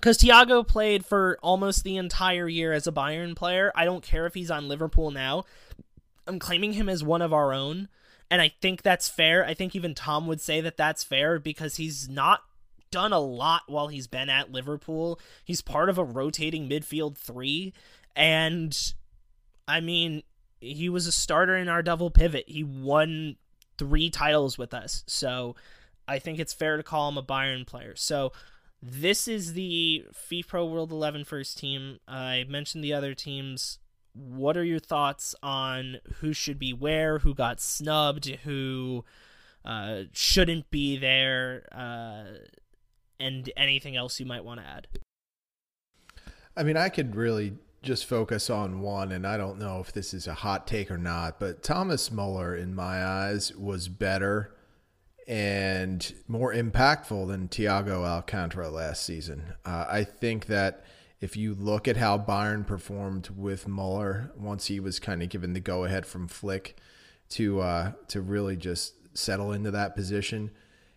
[0.00, 3.70] Because Thiago played for almost the entire year as a Bayern player.
[3.74, 5.44] I don't care if he's on Liverpool now.
[6.26, 7.88] I'm claiming him as one of our own.
[8.30, 9.44] And I think that's fair.
[9.44, 12.40] I think even Tom would say that that's fair because he's not
[12.90, 15.20] done a lot while he's been at Liverpool.
[15.44, 17.74] He's part of a rotating midfield three.
[18.16, 18.76] And
[19.68, 20.22] I mean,
[20.60, 22.44] he was a starter in our double pivot.
[22.48, 23.36] He won
[23.76, 25.04] three titles with us.
[25.06, 25.56] So
[26.08, 27.96] I think it's fair to call him a Bayern player.
[27.96, 28.32] So
[28.82, 31.98] this is the FIFPro World 11 first team.
[32.08, 33.78] I mentioned the other teams.
[34.14, 39.04] What are your thoughts on who should be where, who got snubbed, who
[39.64, 42.38] uh, shouldn't be there, uh,
[43.18, 44.88] and anything else you might want to add?
[46.56, 50.12] I mean, I could really just focus on one, and I don't know if this
[50.12, 54.54] is a hot take or not, but Thomas Muller, in my eyes, was better
[55.26, 59.54] and more impactful than Thiago Alcantara last season.
[59.64, 60.84] Uh, I think that
[61.20, 65.52] if you look at how Bayern performed with Muller once he was kind of given
[65.52, 66.76] the go ahead from Flick
[67.30, 70.50] to uh, to really just settle into that position,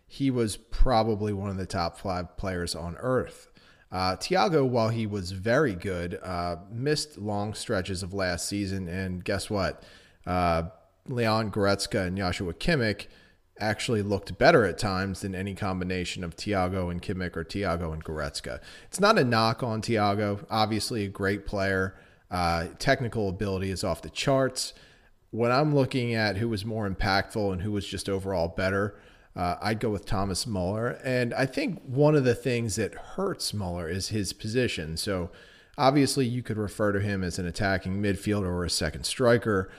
[0.06, 3.48] he was probably one of the top five players on earth.
[3.92, 9.24] Uh, Thiago, while he was very good, uh, missed long stretches of last season, and
[9.24, 9.84] guess what?
[10.26, 10.64] Uh,
[11.06, 13.06] Leon Goretzka and Joshua Kimmich
[13.58, 18.04] actually looked better at times than any combination of Thiago and Kimmich or Thiago and
[18.04, 18.60] Goretzka.
[18.86, 20.44] It's not a knock on Thiago.
[20.50, 21.94] Obviously, a great player.
[22.30, 24.74] Uh, technical ability is off the charts.
[25.30, 28.96] When I'm looking at who was more impactful and who was just overall better,
[29.36, 30.98] uh, I'd go with Thomas Muller.
[31.04, 34.96] And I think one of the things that hurts Muller is his position.
[34.96, 35.30] So
[35.78, 39.70] obviously, you could refer to him as an attacking midfielder or a second striker.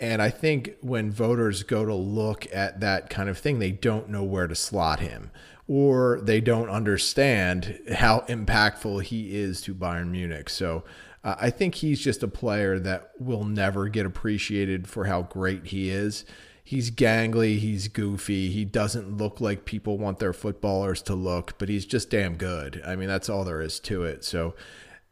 [0.00, 4.08] And I think when voters go to look at that kind of thing, they don't
[4.08, 5.30] know where to slot him
[5.68, 10.48] or they don't understand how impactful he is to Bayern Munich.
[10.48, 10.82] So
[11.22, 15.66] uh, I think he's just a player that will never get appreciated for how great
[15.66, 16.24] he is
[16.70, 21.68] he's gangly, he's goofy, he doesn't look like people want their footballers to look, but
[21.68, 22.80] he's just damn good.
[22.86, 24.22] I mean, that's all there is to it.
[24.22, 24.54] So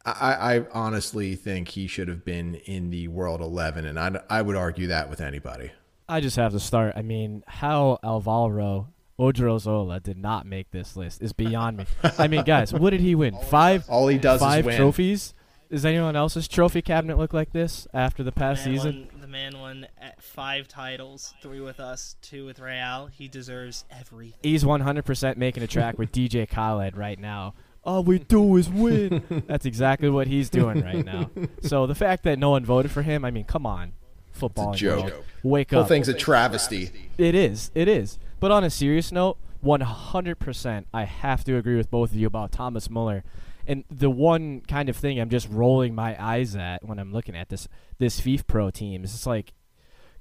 [0.05, 4.41] I, I honestly think he should have been in the World 11, and I, I
[4.41, 5.71] would argue that with anybody.
[6.07, 6.93] I just have to start.
[6.95, 8.87] I mean, how Alvaro
[9.19, 11.85] Odriozola did not make this list is beyond me.
[12.17, 13.37] I mean, guys, what did he win?
[13.49, 13.85] Five.
[13.89, 14.77] All he does five is win.
[14.77, 15.33] trophies.
[15.69, 19.07] Does anyone else's trophy cabinet look like this after the past man season?
[19.11, 23.07] Won, the man won at five titles, three with us, two with Real.
[23.11, 24.39] He deserves everything.
[24.41, 27.53] He's 100% making a track with DJ Khaled right now.
[27.83, 29.23] All we do is win.
[29.47, 31.29] That's exactly what he's doing right now.
[31.61, 33.93] So the fact that no one voted for him, I mean, come on,
[34.31, 34.73] football.
[34.73, 35.05] It's a joke.
[35.05, 35.23] World.
[35.43, 35.87] Wake Whole up.
[35.87, 36.91] thing's a travesty.
[37.17, 37.71] It is.
[37.73, 38.19] It is.
[38.39, 42.51] But on a serious note, 100%, I have to agree with both of you about
[42.51, 43.23] Thomas Muller.
[43.67, 47.35] And the one kind of thing I'm just rolling my eyes at when I'm looking
[47.35, 47.67] at this
[47.99, 49.53] this FIFPro team is it's like,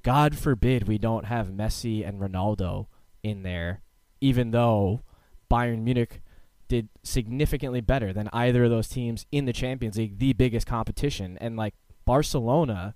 [0.03, 2.87] God forbid we don't have Messi and Ronaldo
[3.23, 3.81] in there,
[4.21, 5.01] even though
[5.51, 6.21] Bayern Munich
[6.69, 11.39] did significantly better than either of those teams in the Champions League, the biggest competition.
[11.41, 12.95] And like Barcelona,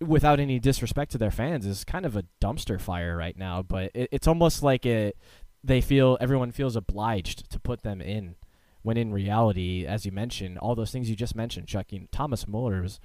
[0.00, 3.62] without any disrespect to their fans, is kind of a dumpster fire right now.
[3.62, 5.16] But it, it's almost like it,
[5.62, 8.34] they feel everyone feels obliged to put them in
[8.82, 12.06] when in reality, as you mentioned, all those things you just mentioned, Chuck, you know,
[12.10, 12.98] Thomas Muller was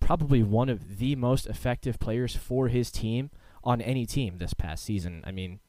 [0.00, 3.30] probably one of the most effective players for his team
[3.62, 5.22] on any team this past season.
[5.24, 5.60] I mean,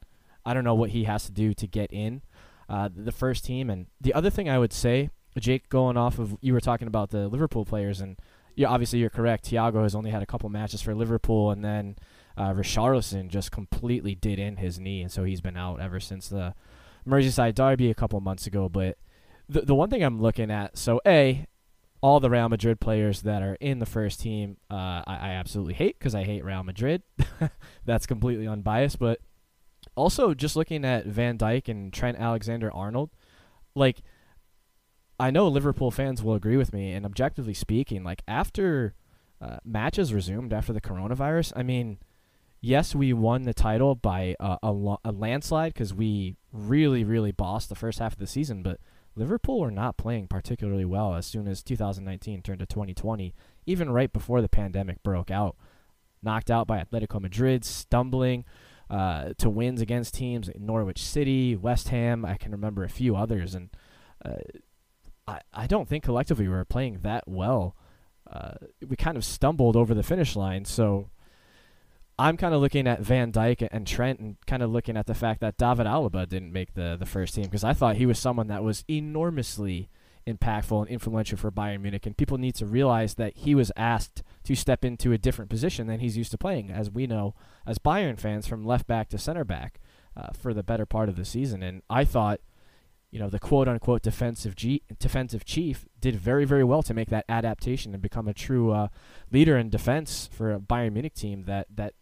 [0.44, 2.22] I don't know what he has to do to get in
[2.68, 3.70] uh, the first team.
[3.70, 7.10] And the other thing I would say, Jake, going off of you were talking about
[7.10, 8.18] the Liverpool players, and
[8.66, 9.50] obviously you're correct.
[9.50, 11.96] Thiago has only had a couple matches for Liverpool, and then
[12.36, 16.28] uh, Richarlison just completely did in his knee, and so he's been out ever since
[16.28, 16.54] the
[17.06, 18.68] Merseyside derby a couple months ago.
[18.68, 18.98] But
[19.48, 21.46] the the one thing I'm looking at, so a
[22.02, 25.74] all the Real Madrid players that are in the first team, uh, I, I absolutely
[25.74, 27.02] hate because I hate Real Madrid.
[27.86, 29.20] That's completely unbiased, but
[29.94, 33.10] also just looking at Van Dijk and Trent Alexander Arnold,
[33.74, 34.02] like
[35.18, 38.94] I know Liverpool fans will agree with me, and objectively speaking, like after
[39.40, 41.98] uh, matches resumed after the coronavirus, I mean,
[42.60, 47.68] yes, we won the title by a, a, a landslide because we really, really bossed
[47.68, 48.80] the first half of the season, but
[49.14, 53.34] Liverpool were not playing particularly well as soon as 2019 turned to 2020,
[53.66, 55.56] even right before the pandemic broke out.
[56.22, 58.44] Knocked out by Atletico Madrid, stumbling
[58.92, 62.26] uh, to wins against teams Norwich City, West Ham.
[62.26, 63.70] I can remember a few others, and
[64.22, 64.34] uh,
[65.26, 67.74] I I don't think collectively we were playing that well.
[68.30, 68.52] Uh,
[68.86, 71.08] we kind of stumbled over the finish line, so
[72.18, 75.14] I'm kind of looking at Van Dijk and Trent and kind of looking at the
[75.14, 78.18] fact that David Alaba didn't make the, the first team because I thought he was
[78.18, 79.88] someone that was enormously
[80.26, 82.06] impactful and influential for Bayern Munich.
[82.06, 85.86] And people need to realize that he was asked to step into a different position
[85.86, 87.34] than he's used to playing, as we know
[87.66, 89.80] as Bayern fans, from left back to center back
[90.16, 91.62] uh, for the better part of the season.
[91.62, 92.40] And I thought,
[93.10, 97.10] you know, the quote unquote defensive G- defensive chief did very, very well to make
[97.10, 98.88] that adaptation and become a true uh,
[99.30, 101.94] leader in defense for a Bayern Munich team that, that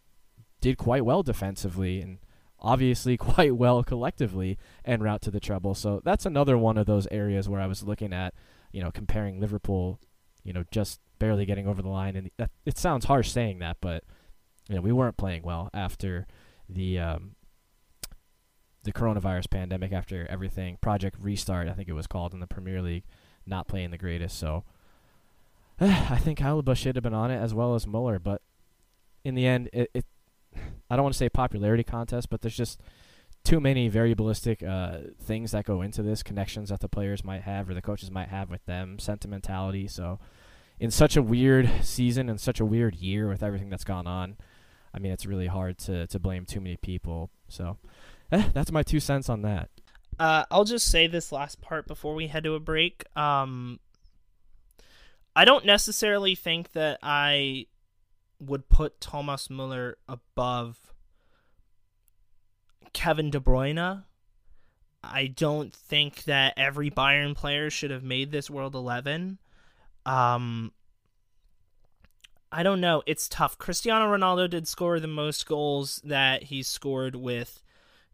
[0.61, 2.19] did quite well defensively and
[2.61, 5.75] obviously quite well collectively en route to the treble.
[5.75, 8.33] So that's another one of those areas where I was looking at,
[8.71, 9.99] you know, comparing Liverpool,
[10.43, 12.15] you know, just barely getting over the line.
[12.15, 14.03] And that, it sounds harsh saying that, but
[14.69, 16.27] you know, we weren't playing well after
[16.69, 17.35] the um,
[18.83, 22.81] the coronavirus pandemic, after everything, Project Restart, I think it was called in the Premier
[22.81, 23.03] League,
[23.45, 24.39] not playing the greatest.
[24.39, 24.63] So
[25.79, 28.41] I think Alaba should have been on it as well as Muller, but
[29.23, 30.05] in the end, it, it
[30.89, 32.81] I don't want to say popularity contest, but there's just
[33.43, 37.69] too many variabilistic uh, things that go into this, connections that the players might have
[37.69, 39.87] or the coaches might have with them, sentimentality.
[39.87, 40.19] So,
[40.79, 44.37] in such a weird season and such a weird year with everything that's gone on,
[44.93, 47.29] I mean, it's really hard to, to blame too many people.
[47.47, 47.77] So,
[48.31, 49.69] eh, that's my two cents on that.
[50.19, 53.05] Uh, I'll just say this last part before we head to a break.
[53.15, 53.79] Um,
[55.35, 57.67] I don't necessarily think that I
[58.41, 60.93] would put Thomas Muller above
[62.93, 64.03] Kevin De Bruyne.
[65.03, 69.39] I don't think that every Bayern player should have made this World 11.
[70.05, 70.71] Um,
[72.51, 73.01] I don't know.
[73.05, 73.57] It's tough.
[73.57, 77.63] Cristiano Ronaldo did score the most goals that he's scored with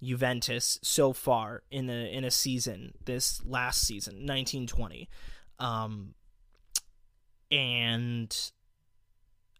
[0.01, 5.09] Juventus so far in a in a season this last season 1920
[5.59, 6.13] um
[7.49, 8.51] and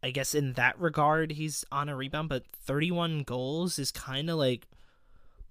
[0.04, 4.38] I guess in that regard he's on a rebound but 31 goals is kind of
[4.38, 4.68] like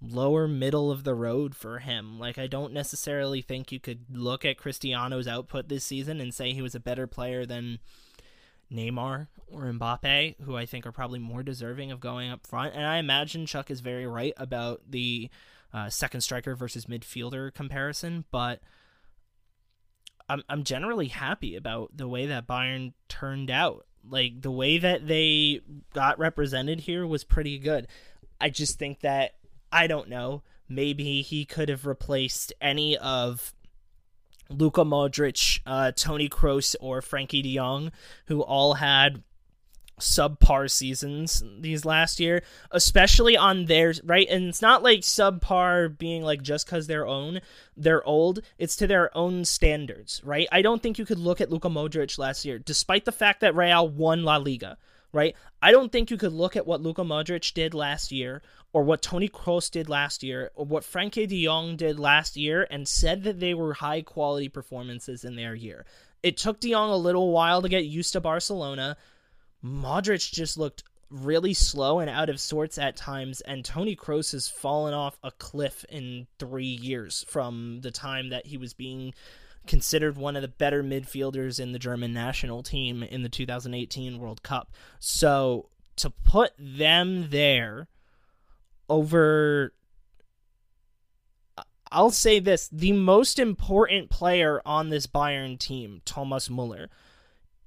[0.03, 4.45] lower middle of the road for him like I don't necessarily think you could look
[4.45, 7.79] at Cristiano's output this season and say he was a better player than
[8.73, 12.75] Neymar or Mbappe, who I think are probably more deserving of going up front.
[12.75, 15.31] And I imagine Chuck is very right about the
[15.73, 18.61] uh, second striker versus midfielder comparison, but
[20.29, 23.87] I'm I'm generally happy about the way that Bayern turned out.
[24.09, 25.61] Like the way that they
[25.93, 27.89] got represented here was pretty good.
[28.41, 29.33] I just think that
[29.73, 30.43] I don't know.
[30.69, 33.55] Maybe he could have replaced any of
[34.49, 37.93] Luka Modric, uh, Toni Kroos, or Frenkie De Jong,
[38.27, 39.23] who all had
[39.99, 44.29] subpar seasons these last year, especially on theirs, right?
[44.29, 47.41] And it's not like subpar being like just because they're own,
[47.77, 48.41] they're old.
[48.59, 50.49] It's to their own standards, right?
[50.53, 53.57] I don't think you could look at Luka Modric last year, despite the fact that
[53.57, 54.77] Real won La Liga,
[55.13, 55.35] right?
[55.63, 58.43] I don't think you could look at what Luka Modric did last year
[58.77, 62.67] or what Toni Kroos did last year, or what Frenkie de Jong did last year,
[62.71, 65.87] and said that they were high quality performances in their year.
[66.23, 68.99] It took de Jong a little while to get used to Barcelona.
[69.67, 74.49] Modric just looked really slow and out of sorts at times, and Toni Kroos has
[74.49, 79.15] fallen off a cliff in three years from the time that he was being
[79.67, 84.43] considered one of the better midfielders in the German national team in the 2018 World
[84.43, 84.73] Cup.
[85.01, 87.89] So to put them there
[88.89, 89.73] over
[91.91, 96.91] I'll say this, the most important player on this Bayern team, Thomas Muller,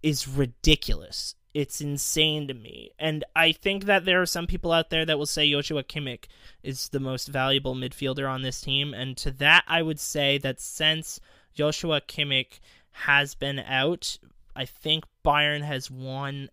[0.02, 1.36] is ridiculous.
[1.54, 2.92] It's insane to me.
[3.00, 6.26] And I think that there are some people out there that will say Joshua Kimmich
[6.64, 8.94] is the most valuable midfielder on this team.
[8.94, 11.20] And to that, I would say that since
[11.54, 12.60] Joshua Kimmich
[12.92, 14.20] has been out,
[14.56, 16.50] I think Bayern has won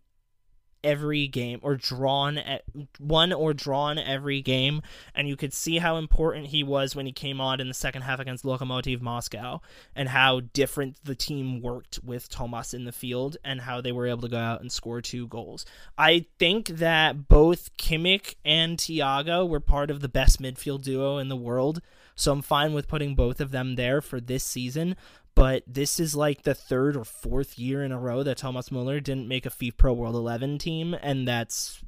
[0.86, 2.62] every game or drawn at
[3.00, 4.80] one or drawn every game
[5.16, 8.02] and you could see how important he was when he came on in the second
[8.02, 9.60] half against Lokomotiv Moscow
[9.96, 14.06] and how different the team worked with Tomas in the field and how they were
[14.06, 15.66] able to go out and score two goals.
[15.98, 21.28] I think that both Kimmich and Thiago were part of the best midfield duo in
[21.28, 21.82] the world
[22.16, 24.96] so I'm fine with putting both of them there for this season
[25.36, 28.98] but this is like the third or fourth year in a row that Thomas Muller
[28.98, 31.80] didn't make a FIFPro World 11 team, and that's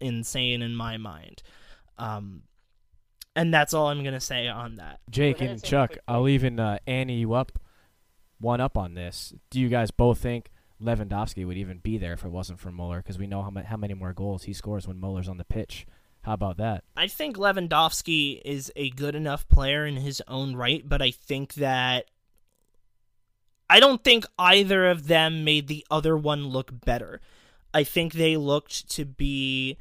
[0.00, 1.42] insane in my mind.
[1.98, 2.44] Um,
[3.34, 5.00] and that's all I'm gonna say on that.
[5.10, 7.58] Jake and Chuck, I'll even uh, ante you up
[8.38, 9.34] one up on this.
[9.50, 12.98] Do you guys both think Lewandowski would even be there if it wasn't for Muller?
[12.98, 15.44] Because we know how, ma- how many more goals he scores when Muller's on the
[15.44, 15.86] pitch.
[16.22, 16.84] How about that?
[16.96, 21.54] I think Lewandowski is a good enough player in his own right, but I think
[21.54, 22.06] that
[23.72, 27.22] I don't think either of them made the other one look better.
[27.72, 29.78] I think they looked to be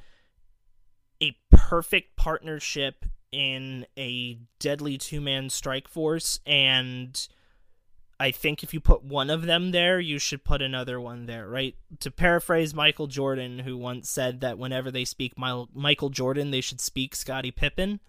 [1.22, 7.28] a perfect partnership in a deadly two man strike force, and
[8.18, 11.50] I think if you put one of them there, you should put another one there,
[11.50, 11.76] right?
[12.00, 16.80] To paraphrase Michael Jordan, who once said that whenever they speak Michael Jordan, they should
[16.80, 18.00] speak Scottie Pippen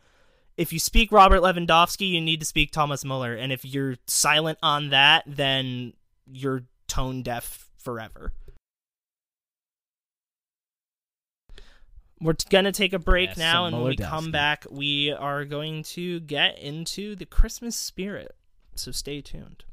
[0.57, 4.59] if you speak Robert Lewandowski, you need to speak Thomas Muller, and if you're silent
[4.63, 5.95] on that, then
[6.27, 8.33] you're tone deaf forever.
[12.23, 15.45] we're going to take a break Yes, now, and when we come back, we are
[15.45, 18.37] going to get into the Christmas spirit.
[18.77, 19.65] So stay tuned.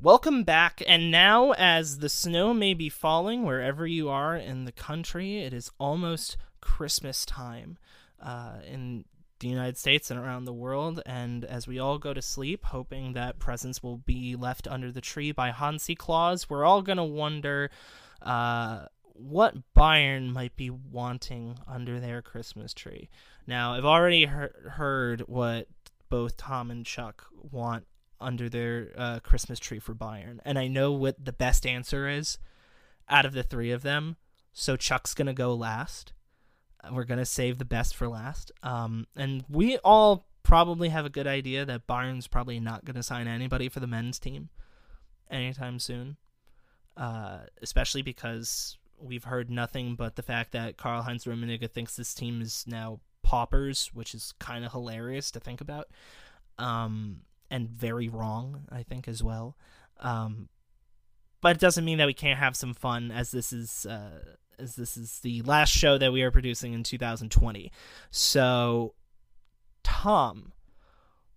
[0.00, 4.70] Welcome back, and now as the snow may be falling wherever you are in the
[4.70, 7.78] country, it is almost Christmas time
[8.22, 9.06] uh, in
[9.40, 11.02] the United States and around the world.
[11.04, 15.00] And as we all go to sleep, hoping that presents will be left under the
[15.00, 17.68] tree by Hansi Claus, we're all going to wonder
[18.22, 18.84] uh,
[19.14, 23.08] what Bayern might be wanting under their Christmas tree.
[23.48, 25.66] Now, I've already he- heard what
[26.08, 27.84] both Tom and Chuck want
[28.20, 32.38] under their uh, Christmas tree for Bayern, and I know what the best answer is
[33.08, 34.16] out of the three of them.
[34.52, 36.12] So Chuck's gonna go last.
[36.82, 38.50] Uh, We're gonna save the best for last.
[38.62, 43.28] Um, and we all probably have a good idea that Bayern's probably not gonna sign
[43.28, 44.48] anybody for the men's team
[45.30, 46.16] anytime soon.
[46.96, 52.12] Uh, especially because we've heard nothing but the fact that Karl Heinz Rummenigge thinks this
[52.12, 55.88] team is now paupers, which is kind of hilarious to think about.
[56.58, 57.20] Um,
[57.50, 59.56] and very wrong, I think, as well.
[60.00, 60.48] Um,
[61.40, 64.76] but it doesn't mean that we can't have some fun, as this is uh, as
[64.76, 67.70] this is the last show that we are producing in 2020.
[68.10, 68.94] So,
[69.84, 70.52] Tom,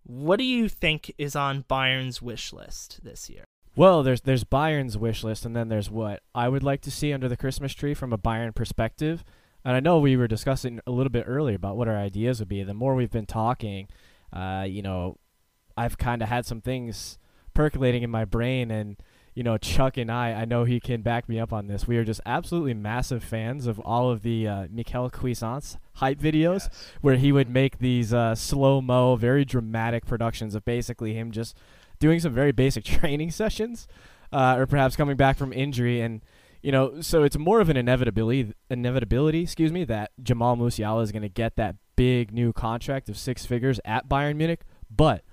[0.03, 3.43] what do you think is on Bayern's wish list this year?
[3.75, 7.13] Well, there's there's Bayern's wish list, and then there's what I would like to see
[7.13, 9.23] under the Christmas tree from a Bayern perspective.
[9.63, 12.49] And I know we were discussing a little bit earlier about what our ideas would
[12.49, 12.63] be.
[12.63, 13.87] The more we've been talking,
[14.33, 15.17] uh, you know,
[15.77, 17.17] I've kind of had some things
[17.53, 18.97] percolating in my brain, and
[19.33, 21.87] you know, Chuck and I, I know he can back me up on this.
[21.87, 26.69] We are just absolutely massive fans of all of the uh, Mickaël Cuisance hype videos,
[26.99, 31.55] where he would make these uh, slow mo, very dramatic productions of basically him just
[31.99, 33.87] doing some very basic training sessions,
[34.33, 36.21] uh, or perhaps coming back from injury, and
[36.61, 41.11] you know, so it's more of an inevitability, inevitability, excuse me, that Jamal Musiala is
[41.11, 44.61] going to get that big new contract of six figures at Bayern Munich,
[44.95, 45.23] but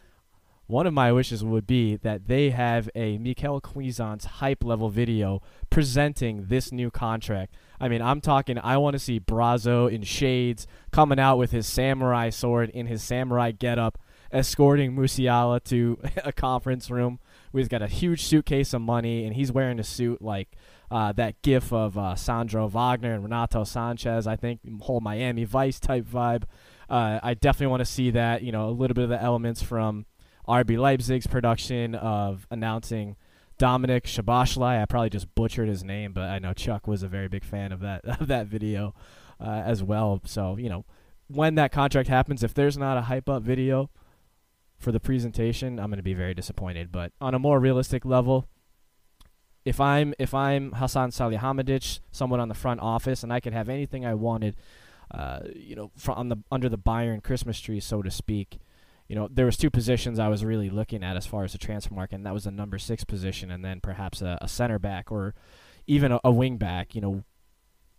[0.68, 5.40] one of my wishes would be that they have a Mickaël Cuisance hype level video
[5.70, 7.54] presenting this new contract.
[7.80, 11.66] I mean, I'm talking, I want to see Brazzo in shades coming out with his
[11.66, 13.98] samurai sword in his samurai getup,
[14.30, 17.18] escorting Musiala to a conference room.
[17.54, 20.50] He's got a huge suitcase of money, and he's wearing a suit like
[20.90, 25.80] uh, that gif of uh, Sandro Wagner and Renato Sanches, I think, whole Miami Vice
[25.80, 26.42] type vibe.
[26.90, 29.62] Uh, I definitely want to see that, you know, a little bit of the elements
[29.62, 30.04] from
[30.48, 33.16] RB Leipzig's production of announcing
[33.58, 34.80] Dominic Shabashlai.
[34.80, 37.72] I probably just butchered his name, but I know Chuck was a very big fan
[37.72, 38.94] of that of that video
[39.40, 40.20] uh, as well.
[40.24, 40.84] So you know,
[41.26, 43.90] when that contract happens, if there's not a hype up video
[44.78, 46.90] for the presentation, I'm going to be very disappointed.
[46.92, 48.48] But on a more realistic level,
[49.64, 53.68] if I'm if I'm Hassan Salihamidzic, someone on the front office, and I could have
[53.68, 54.56] anything I wanted,
[55.10, 58.58] uh, you know, fr- on the under the Bayern Christmas tree, so to speak
[59.08, 61.58] you know, there was two positions I was really looking at as far as the
[61.58, 64.78] transfer market, and that was the number six position, and then perhaps a, a center
[64.78, 65.34] back or
[65.86, 66.94] even a, a wing back.
[66.94, 67.24] You know,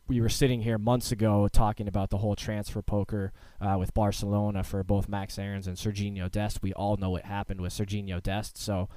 [0.08, 4.64] we were sitting here months ago talking about the whole transfer poker uh, with Barcelona
[4.64, 6.62] for both Max Aarons and Sergiño Dest.
[6.62, 8.56] We all know what happened with Sergiño Dest.
[8.58, 8.88] So,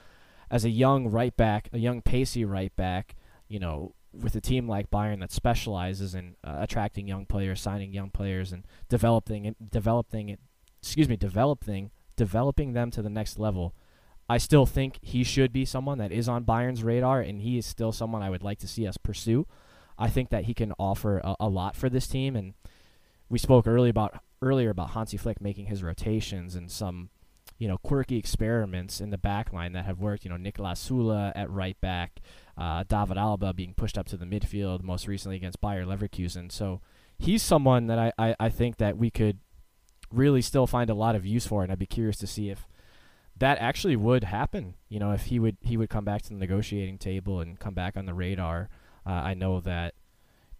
[0.50, 3.16] as a young right back, a young pacey right back,
[3.48, 7.94] you know, with a team like Bayern that specializes in uh, attracting young players, signing
[7.94, 10.36] young players, and developing developing
[10.82, 13.74] excuse me, developing developing them to the next level.
[14.28, 17.66] I still think he should be someone that is on Bayern's radar, and he is
[17.66, 19.46] still someone I would like to see us pursue.
[19.98, 22.54] I think that he can offer a, a lot for this team, and
[23.28, 27.10] we spoke early about earlier about Hansi Flick making his rotations and some,
[27.58, 30.24] you know, quirky experiments in the back line that have worked.
[30.24, 32.20] You know, Niklas Süle at right back,
[32.56, 36.50] uh, David Alaba being pushed up to the midfield, most recently against Bayer Leverkusen.
[36.50, 36.80] So
[37.18, 39.38] he's someone that I, I, I think that we could
[40.12, 41.64] really still find a lot of use for, it.
[41.64, 42.66] and I'd be curious to see if
[43.36, 44.74] that actually would happen.
[44.88, 47.74] You know, if he would he would come back to the negotiating table and come
[47.74, 48.68] back on the radar.
[49.06, 49.94] Uh, I know that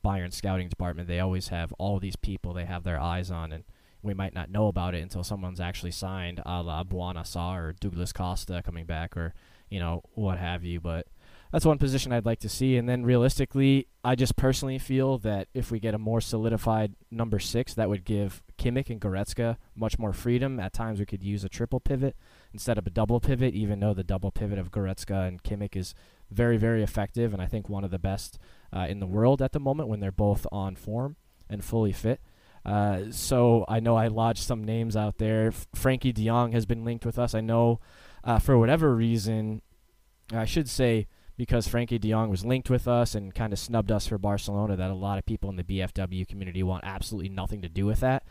[0.05, 3.65] Bayern scouting department they always have all these people they have their eyes on, and
[4.03, 7.73] we might not know about it until someone's actually signed, a la Bouna Sarr or
[7.73, 9.33] Douglas Costa coming back, or
[9.71, 10.81] you know what have you.
[10.81, 11.07] But
[11.53, 12.77] that's one position I'd like to see.
[12.77, 17.39] And then realistically, I just personally feel that if we get a more solidified number
[17.39, 20.59] six, that would give Kimmich and Goretzka much more freedom.
[20.59, 22.17] At times, we could use a triple pivot
[22.53, 25.95] instead of a double pivot, even though the double pivot of Goretzka and Kimmich is
[26.31, 28.39] very, very effective, and I think one of the best
[28.75, 31.17] uh, in the world at the moment when they're both on form
[31.51, 32.21] and fully fit.
[32.65, 35.49] Uh, so I know I lodged some names out there.
[35.49, 37.35] F- Frenkie De Jong has been linked with us.
[37.35, 37.81] I know
[38.25, 39.63] uh, for whatever reason,
[40.33, 41.09] I should say
[41.43, 44.77] because Frenkie De Jong was linked with us and kind of snubbed us for Barcelona,
[44.77, 47.99] that a lot of people in the BFW community want absolutely nothing to do with
[47.99, 48.23] that.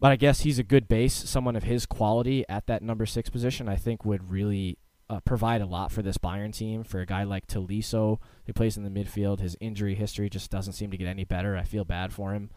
[0.00, 1.12] But I guess he's a good base.
[1.12, 4.78] Someone of his quality at that number six position, I think, would really
[5.10, 6.82] uh, provide a lot for this Bayern team.
[6.82, 10.72] For a guy like Tolisso, who plays in the midfield, his injury history just doesn't
[10.72, 11.58] seem to get any better.
[11.58, 12.48] I feel bad for him.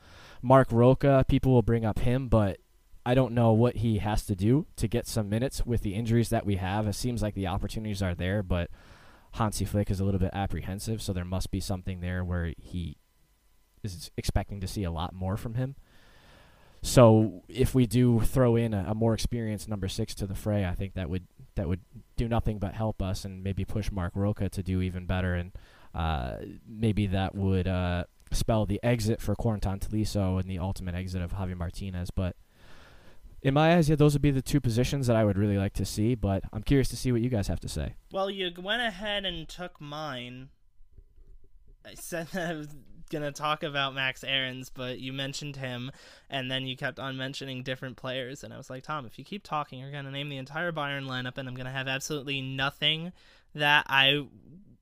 [0.42, 2.60] Marc Roca, people will bring up him, but
[3.06, 6.30] I don't know what he has to do to get some minutes with the injuries
[6.30, 6.88] that we have.
[6.88, 8.70] It seems like the opportunities are there, but
[9.38, 12.98] Hansi Flick is a little bit apprehensive, so there must be something there where he
[13.84, 15.76] is expecting to see a lot more from him.
[16.82, 20.66] So if we do throw in a, a, more experienced number six to the fray,
[20.66, 21.26] I think that would
[21.56, 21.82] that would
[22.16, 25.52] do nothing but help us and maybe push Marc Roca to do even better, and
[25.94, 31.22] uh, maybe that would uh, spell the exit for Corentin Tolisso and the ultimate exit
[31.22, 32.12] of Javi Martinez.
[32.12, 32.36] But
[33.42, 35.74] in my eyes, yeah, those would be the two positions that I would really like
[35.74, 36.16] to see.
[36.16, 37.96] But I'm curious to see what you guys have to say.
[38.12, 40.50] Well, you went ahead and took mine.
[41.86, 42.68] I said that I was
[43.10, 45.92] gonna talk about Max Aarons, but you mentioned him,
[46.30, 49.24] and then you kept on mentioning different players, and I was like, Tom, if you
[49.24, 53.14] keep talking, you're gonna name the entire Bayern lineup, and I'm gonna have absolutely nothing
[53.56, 54.26] that I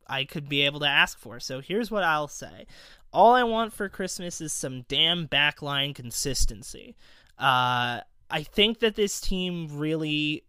[0.08, 1.40] I could be able to ask for.
[1.40, 2.68] So here's what I'll say.
[3.12, 6.96] All I want for Christmas is some damn backline consistency.
[7.38, 10.44] Uh, I think that this team really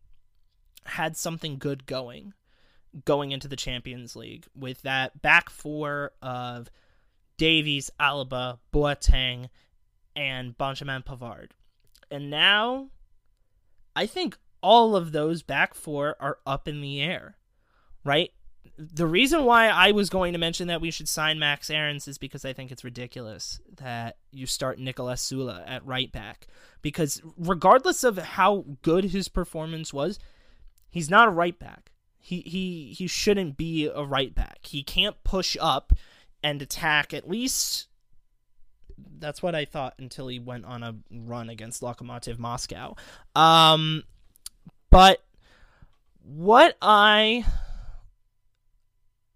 [0.85, 2.33] had something good going
[3.05, 6.71] going into the Champions League with that back four of
[7.37, 9.51] Davies, Alaba, Boateng,
[10.15, 11.51] and Benjamin Pavard.
[12.11, 12.89] And now
[13.95, 17.37] I think all of those back four are up in the air,
[18.05, 18.33] right?
[18.79, 22.19] The reason why I was going to mention that we should sign Max Aarons is
[22.19, 26.47] because I think it's ridiculous that you start Niklas Süle at right back.
[26.83, 30.19] Because regardless of how good his performance was,
[30.91, 31.91] he's not a right back.
[32.19, 34.59] He he he shouldn't be a right back.
[34.63, 35.93] He can't push up
[36.43, 37.87] and attack at least
[39.19, 42.97] that's what I thought until he went on a run against Lokomotiv Moscow.
[43.35, 44.03] Um
[44.91, 45.23] but
[46.23, 47.45] what I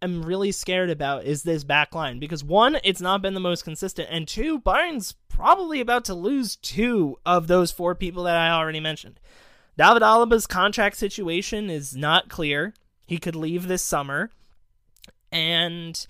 [0.03, 3.65] am really scared about is this back line because one, it's not been the most
[3.65, 8.51] consistent, and two, Bayern's probably about to lose two of those four people that I
[8.51, 9.21] already mentioned.
[9.77, 12.75] David Alaba's contract situation is not clear.
[13.07, 14.31] He could leave this summer,
[15.33, 16.07] and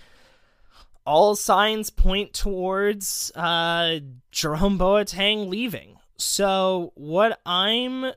[1.07, 5.97] all signs point towards uh, Jerome Boateng leaving.
[6.16, 8.12] So what I'm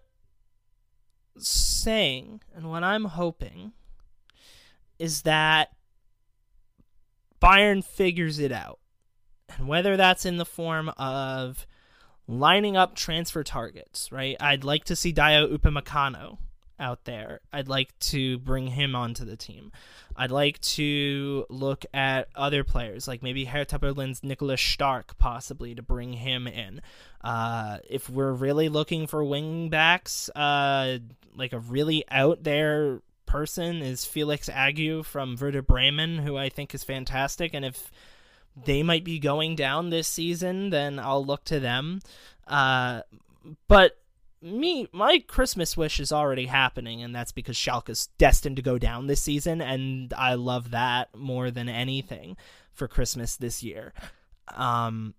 [1.37, 3.73] saying and what I'm hoping
[4.99, 5.69] is that
[7.41, 8.79] Bayern figures it out.
[9.57, 11.67] And whether that's in the form of
[12.27, 14.37] lining up transfer targets, right?
[14.39, 16.37] I'd like to see Dayot Upamecano
[16.79, 17.41] out there.
[17.51, 19.71] I'd like to bring him onto the team.
[20.15, 25.81] I'd like to look at other players, like maybe Hertha Berlin's Niklas Stark, possibly to
[25.81, 26.81] bring him in.
[27.21, 30.99] Uh, if we're really looking for wing backs, uh,
[31.35, 33.01] like a really out there
[33.33, 37.55] person is Felix Agu from Werder Bremen, who I think is fantastic.
[37.55, 37.89] And if
[38.55, 42.01] they might be going down this season, then I'll look to them.
[42.45, 43.01] Uh,
[43.67, 43.97] but
[44.39, 49.07] me, my Christmas wish is already happening, and that's because Schalke's destined to go down
[49.07, 52.37] this season, and I love that more than anything
[52.71, 53.93] for Christmas this year.
[54.53, 55.15] Um,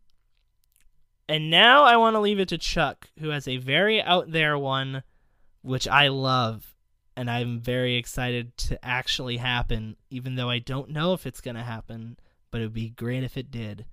[1.29, 4.57] and now I want to leave it to Chuck, who has a very out there
[4.57, 5.03] one,
[5.63, 6.74] which I love
[7.17, 11.57] and I'm very excited to actually happen, even though I don't know if it's going
[11.57, 12.19] to happen,
[12.51, 13.87] but it would be great if it did.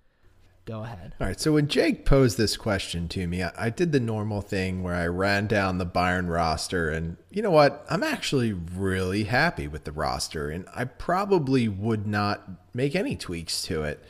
[0.65, 1.15] Go ahead.
[1.19, 1.39] All right.
[1.39, 4.93] So when Jake posed this question to me, I, I did the normal thing where
[4.93, 7.83] I ran down the Bayern roster, and you know what?
[7.89, 13.63] I'm actually really happy with the roster, and I probably would not make any tweaks
[13.63, 14.03] to it.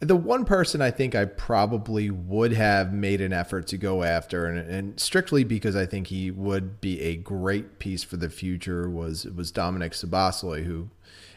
[0.00, 4.44] The one person I think I probably would have made an effort to go after,
[4.44, 8.90] and, and, strictly because I think he would be a great piece for the future,
[8.90, 10.90] was was Dominik Szoboszlai, who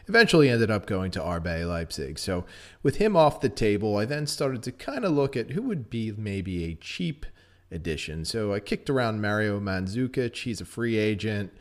[0.06, 2.18] eventually ended up going to RB Leipzig.
[2.18, 2.44] So
[2.82, 5.88] with him off the table, I then started to kind of look at who would
[5.88, 7.24] be maybe a cheap
[7.70, 8.24] addition.
[8.24, 10.36] So I kicked around Mario Mandzukic.
[10.36, 11.52] He's a free agent.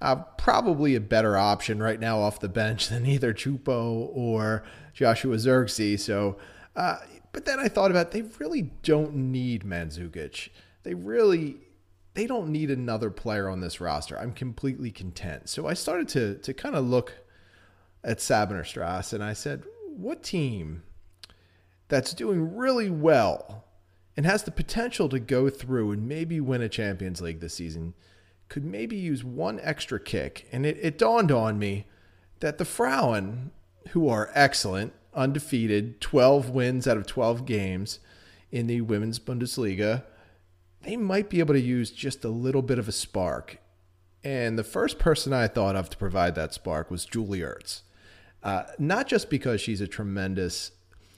[0.00, 4.62] Uh, probably a better option right now off the bench than either Choupo or
[4.94, 5.98] Joshua Zirkzee.
[5.98, 6.38] So,
[6.74, 6.98] uh,
[7.32, 10.48] but then I thought about they really don't need Mandzukic.
[10.84, 11.56] They really
[12.14, 14.16] they don't need another player on this roster.
[14.16, 15.48] I'm completely content.
[15.48, 17.12] So I started to to kind of look
[18.02, 19.64] at Säbener Strasse and I said,
[19.96, 20.82] what team
[21.88, 23.64] that's doing really well
[24.16, 27.94] and has the potential to go through and maybe win a Champions League this season,
[28.48, 30.46] could maybe use one extra kick.
[30.52, 31.86] And it, it dawned on me
[32.40, 33.50] that the Frauen,
[33.90, 38.00] who are excellent, undefeated, 12 wins out of 12 games
[38.50, 40.04] in the Women's Bundesliga,
[40.82, 43.58] they might be able to use just a little bit of a spark.
[44.22, 47.82] And the first person I thought of to provide that spark was Julie Ertz.
[48.42, 50.72] Uh, not just because she's a tremendous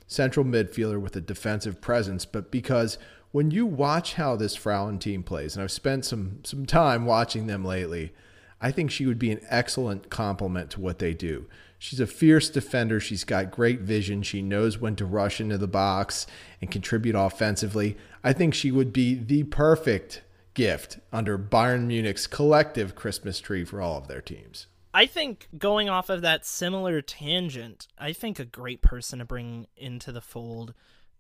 [0.07, 2.99] central midfielder with a defensive presence, but because
[3.33, 7.47] when you watch how this Frauen team plays, and I've spent some some time watching
[7.47, 8.13] them lately,
[8.61, 11.47] I think she would be an excellent complement to what they do.
[11.79, 13.01] She's a fierce defender.
[13.01, 14.23] She's got great vision.
[14.23, 16.27] She knows when to rush into the box
[16.61, 17.97] and contribute offensively.
[18.25, 20.23] I think she would be the perfect
[20.55, 24.67] gift under Bayern Munich's collective Christmas tree for all of their teams.
[24.95, 29.67] I think going off of that similar tangent, I think a great person to bring
[29.77, 30.73] into the fold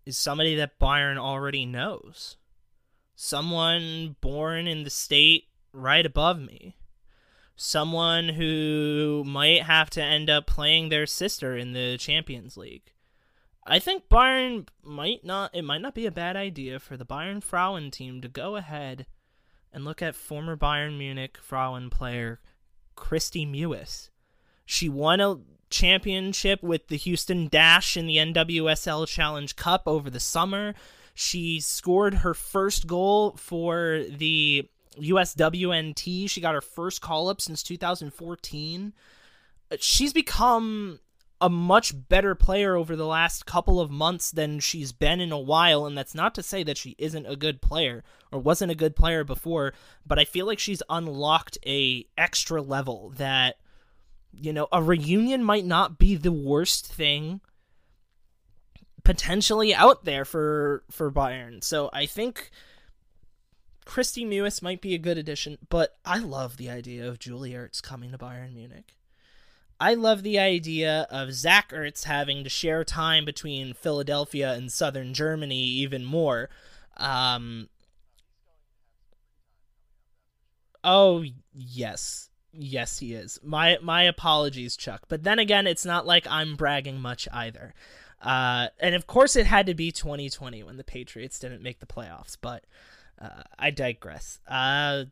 [0.07, 2.39] is somebody that Bayern already knows.
[3.15, 6.77] Someone born in the state right above me.
[7.57, 12.93] Someone who might have to end up playing their sister in the Champions League.
[13.67, 17.43] I think Bayern might not it might not be a bad idea for the Bayern
[17.43, 19.07] Frauen team to go ahead
[19.73, 22.41] and look at former Bayern Munich Frauen player
[22.97, 24.11] Kristie Mewis.
[24.65, 25.39] She won a
[25.69, 30.75] championship with the Houston Dash in the NWSL Challenge Cup over the summer.
[31.15, 34.69] She scored her first goal for the
[35.01, 36.29] USWNT.
[36.31, 38.93] She got her first call up since 2014.
[39.79, 41.01] She's become
[41.41, 45.39] a much better player over the last couple of months than she's been in a
[45.39, 48.77] while and that's not to say that she isn't a good player or wasn't a
[48.77, 49.75] good player before
[50.07, 53.57] but i feel like she's unlocked a extra level that
[54.33, 57.41] you know a reunion might not be the worst thing
[59.05, 62.51] potentially out there for for Bayern so i think
[63.87, 67.81] Kristie Mewis might be a good addition, but I love the idea of Julie Ertz
[67.81, 68.97] coming to Bayern Munich.
[69.79, 75.15] I love the idea of Zach Ertz having to share time between Philadelphia and southern
[75.15, 76.49] Germany even more.
[76.97, 77.69] Um,
[80.83, 81.25] oh
[81.55, 83.39] yes, yes he is.
[83.43, 85.03] My my apologies, Chuck.
[85.09, 87.75] But then again, it's not like I'm bragging much either.
[88.23, 91.87] Uh, and of course, it had to be 2020 when the Patriots didn't make the
[91.87, 92.37] playoffs.
[92.41, 92.65] But
[93.21, 94.41] uh, I digress.
[94.49, 95.05] Uh,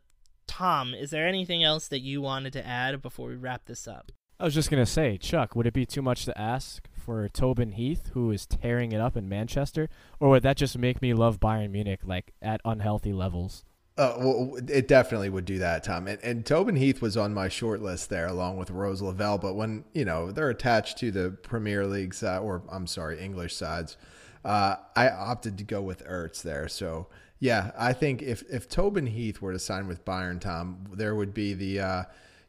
[0.47, 4.11] Tom, is there anything else that you wanted to add before we wrap this up?
[4.39, 7.71] I was just gonna say, Chuck, would it be too much to ask for Tobin
[7.73, 9.87] Heath, who is tearing it up in Manchester,
[10.19, 13.63] or would that just make me love Bayern Munich like at unhealthy levels?
[13.97, 16.07] Uh, well, it definitely would do that, Tom.
[16.07, 19.37] And, and Tobin Heath was on my short list there, along with Rose Lavelle.
[19.37, 23.55] But when you know they're attached to the Premier League side, or I'm sorry, English
[23.55, 23.95] sides,
[24.43, 26.67] uh, I opted to go with Ertz there.
[26.67, 27.07] So
[27.39, 31.33] yeah, I think if if Tobin Heath were to sign with Bayern, Tom, there would
[31.33, 32.03] be the uh,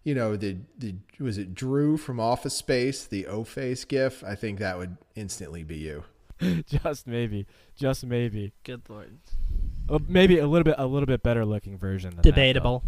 [0.07, 4.23] you know, the the was it Drew from Office Space, the O face gif?
[4.23, 6.05] I think that would instantly be you.
[6.67, 8.53] just maybe, just maybe.
[8.63, 9.19] Good lord.
[9.89, 12.11] Uh, maybe a little bit, a little bit better looking version.
[12.11, 12.85] Than Debatable.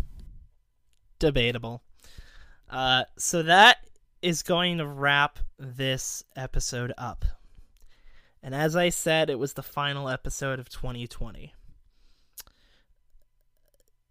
[1.18, 1.82] That, Debatable.
[2.70, 3.78] Uh, so that
[4.22, 7.24] is going to wrap this episode up.
[8.44, 11.52] And as I said, it was the final episode of 2020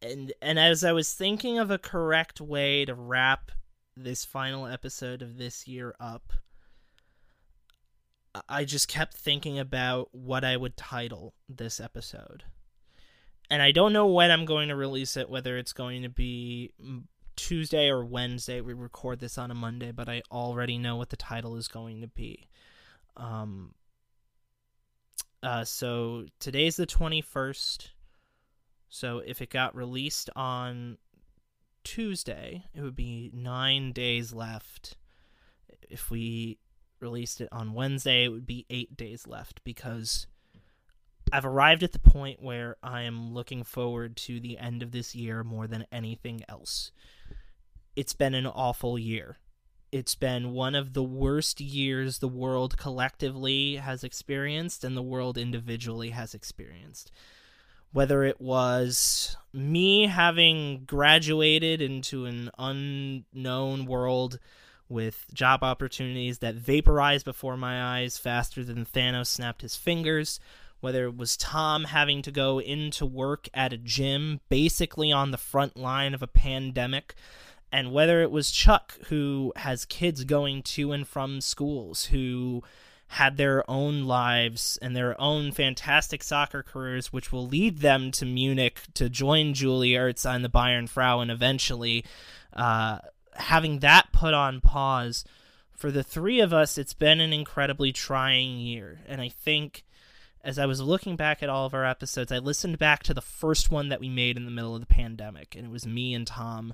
[0.02, 3.52] and and as I was thinking of a correct way to wrap
[3.96, 6.34] this final episode of this year up,
[8.48, 12.44] I just kept thinking about what I would title this episode.
[13.50, 16.74] And I don't know when I'm going to release it, whether it's going to be
[17.36, 18.60] Tuesday or Wednesday.
[18.62, 22.02] We record this on a Monday, but I already know what the title is going
[22.02, 22.50] to be.
[23.16, 23.74] Um,
[25.42, 27.88] uh, so today's the 21st.
[28.90, 30.98] So if it got released on
[31.84, 34.98] Tuesday, it would be nine days left.
[35.90, 36.58] If we
[37.00, 40.28] released it on Wednesday, it would be eight days left because
[41.32, 45.14] I've arrived at the point where I am looking forward to the end of this
[45.14, 46.92] year more than anything else.
[47.96, 49.38] It's been an awful year.
[49.92, 55.38] It's been one of the worst years the world collectively has experienced and the world
[55.38, 57.12] individually has experienced
[57.94, 64.40] whether it was me having graduated into an unknown world
[64.90, 70.40] with job opportunities that vaporized before my eyes faster than Thanos snapped his fingers,
[70.80, 75.38] whether it was Tom having to go into work at a gym basically on the
[75.38, 77.16] front line of a pandemic,
[77.72, 82.64] and whether it was Chuck who has kids going to and from schools, who
[83.08, 88.26] had their own lives and their own fantastic soccer careers, which will lead them to
[88.26, 92.04] Munich to join Julie Ertz on the Bayern Frauen eventually.
[92.54, 93.00] Uh,
[93.34, 95.24] having that put on pause,
[95.76, 99.00] for the three of us, it's been an incredibly trying year.
[99.08, 99.86] And I think
[100.44, 103.22] as I was looking back at all of our episodes, I listened back to the
[103.22, 106.14] first one that we made in the middle of the pandemic, and it was me
[106.14, 106.74] and Tom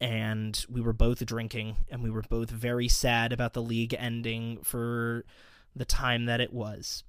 [0.00, 4.58] and we were both drinking and we were both very sad about the league ending
[4.62, 5.24] for
[5.76, 7.04] the time that it was.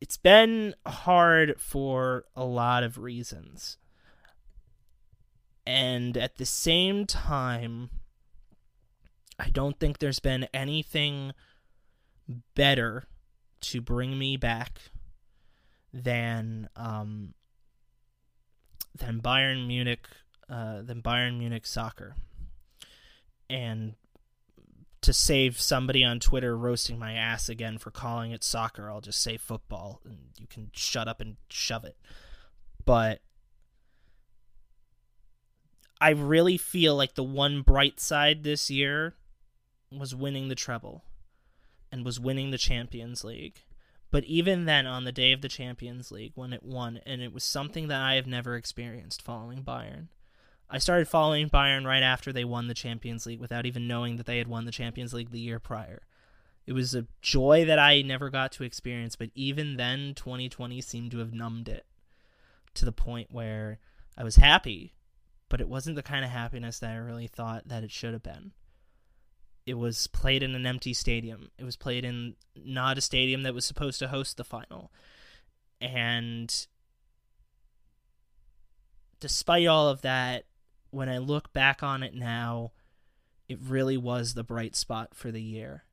[0.00, 3.76] It's been hard for a lot of reasons.
[5.66, 7.90] And at the same time,
[9.38, 11.32] I don't think there's been anything
[12.54, 13.04] better
[13.62, 14.80] to bring me back
[15.92, 17.34] than um,
[18.96, 20.06] than Bayern Munich
[20.48, 22.14] uh, than Bayern Munich soccer.
[23.48, 23.94] And
[25.06, 29.22] to save somebody on Twitter roasting my ass again for calling it soccer, I'll just
[29.22, 31.96] say football, and you can shut up and shove it.
[32.84, 33.20] But
[36.00, 39.14] I really feel like the one bright side this year
[39.90, 41.04] was winning the treble
[41.90, 43.62] and was winning the Champions League.
[44.10, 47.32] But even then, on the day of the Champions League, when it won, and it
[47.32, 50.08] was something that I have never experienced following Bayern,
[50.68, 54.26] I started following Bayern right after they won the Champions League without even knowing that
[54.26, 56.02] they had won the Champions League the year prior.
[56.66, 61.12] It was a joy that I never got to experience, but even then, 2020 seemed
[61.12, 61.86] to have numbed it
[62.74, 63.78] to the point where
[64.18, 64.94] I was happy,
[65.48, 68.24] but it wasn't the kind of happiness that I really thought that it should have
[68.24, 68.50] been.
[69.64, 71.50] It was played in an empty stadium.
[71.58, 74.92] It was played in not a stadium that was supposed to host the final.
[75.80, 76.66] And
[79.20, 80.44] despite all of that,
[80.96, 82.72] when I look back on it now,
[83.50, 85.84] it really was the bright spot for the year.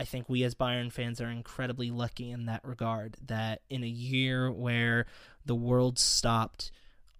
[0.00, 3.88] I think we as Bayern fans are incredibly lucky in that regard that in a
[3.88, 5.04] year where
[5.44, 6.72] the world stopped,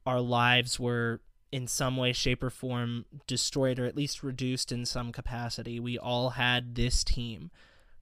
[0.07, 1.21] our lives were
[1.53, 5.79] in some way, shape, or form destroyed or at least reduced in some capacity.
[5.79, 7.51] We all had this team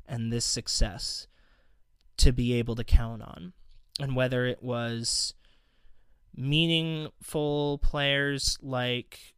[0.07, 1.27] and this success
[2.19, 3.55] to be able to count on.
[3.99, 5.35] And whether it was
[6.37, 9.35] meaningful players like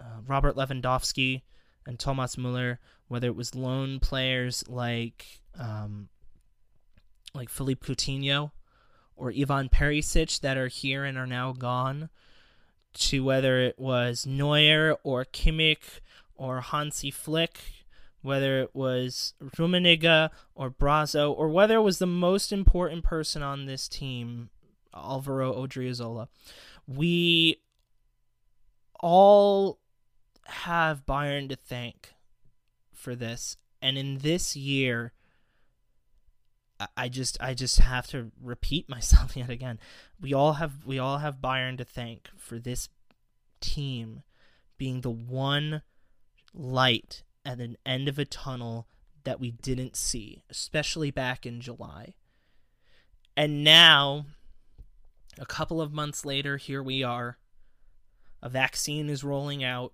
[0.00, 1.42] uh, Robert Lewandowski
[1.86, 6.08] and Thomas Muller, whether it was lone players like um,
[7.34, 8.52] like Philippe Coutinho
[9.16, 12.08] or Ivan Perisic that are here and are now gone,
[12.94, 16.00] to whether it was Neuer or Kimmich
[16.34, 17.58] or Hansi Flick,
[18.22, 23.66] whether it was Rummenigge or Brazzo, or whether it was the most important person on
[23.66, 24.50] this team,
[24.94, 26.28] Alvaro Odriozola.
[26.86, 27.60] We
[29.00, 29.78] all
[30.46, 32.14] have Bayern to thank
[32.92, 33.56] for this.
[33.82, 35.12] And in this year,
[36.96, 39.78] I just I just have to repeat myself yet again.
[40.20, 42.88] We all have we all have Bayern to thank for this
[43.60, 44.22] team
[44.76, 45.82] being the one
[46.52, 48.88] light at an end of a tunnel
[49.24, 52.14] that we didn't see, especially back in July.
[53.36, 54.26] And now
[55.38, 57.38] a couple of months later, here we are.
[58.42, 59.92] A vaccine is rolling out.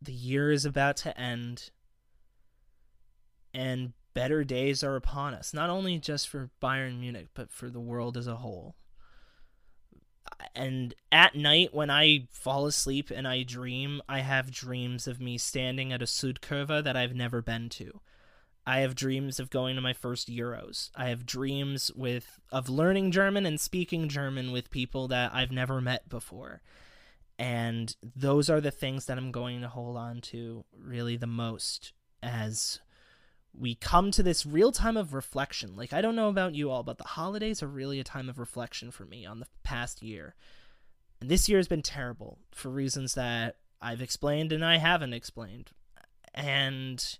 [0.00, 1.70] The year is about to end.
[3.52, 7.80] And better days are upon us, not only just for Bayern Munich, but for the
[7.80, 8.76] world as a whole.
[10.54, 15.36] And at night, when I fall asleep and I dream, I have dreams of me
[15.38, 18.00] standing at a Südkurve that I've never been to.
[18.66, 20.90] I have dreams of going to my first Euros.
[20.96, 25.80] I have dreams with of learning German and speaking German with people that I've never
[25.80, 26.62] met before.
[27.38, 31.92] And those are the things that I'm going to hold on to really the most
[32.22, 32.80] as
[33.52, 35.76] we come to this real time of reflection.
[35.76, 38.38] Like I don't know about you all, but the holidays are really a time of
[38.38, 40.34] reflection for me on the past year.
[41.20, 45.70] And this year has been terrible for reasons that I've explained and I haven't explained.
[46.32, 47.18] And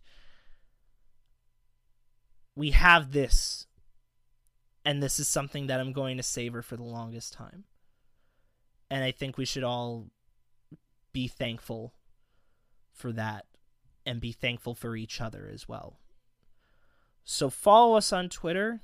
[2.57, 3.66] we have this
[4.84, 7.64] and this is something that I'm going to savor for the longest time.
[8.90, 10.11] And I think we should all
[11.12, 11.94] be thankful
[12.92, 13.46] for that
[14.05, 15.98] and be thankful for each other as well.
[17.24, 18.80] So follow us on Twitter,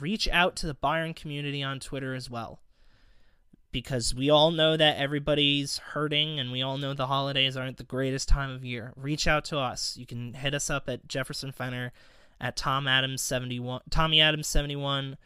[0.00, 2.60] reach out to the Bayern community on Twitter as well.
[3.72, 7.84] Because we all know that everybody's hurting and we all know the holidays aren't the
[7.84, 8.92] greatest time of year.
[8.96, 9.96] Reach out to us.
[9.98, 11.92] You can hit us up at Jefferson Fenner
[12.40, 15.16] at Tom Adams seventy one, Tommy Adams seventy one,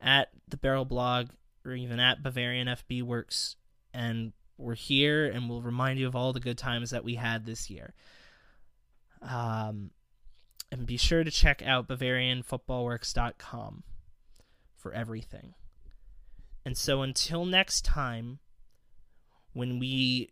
[0.00, 1.30] at the Barrel Blog,
[1.64, 3.56] or even at Bavarian FB Works,
[3.92, 7.46] and we're here, and we'll remind you of all the good times that we had
[7.46, 7.94] this year.
[9.22, 9.90] Um,
[10.70, 13.82] And be sure to check out BavarianFootballWorks.com
[14.76, 15.54] for everything.
[16.64, 18.38] And so until next time,
[19.52, 20.30] when we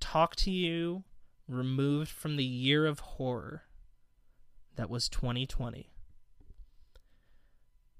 [0.00, 1.04] talk to you
[1.48, 3.62] removed from the year of horror
[4.76, 5.90] that was 2020,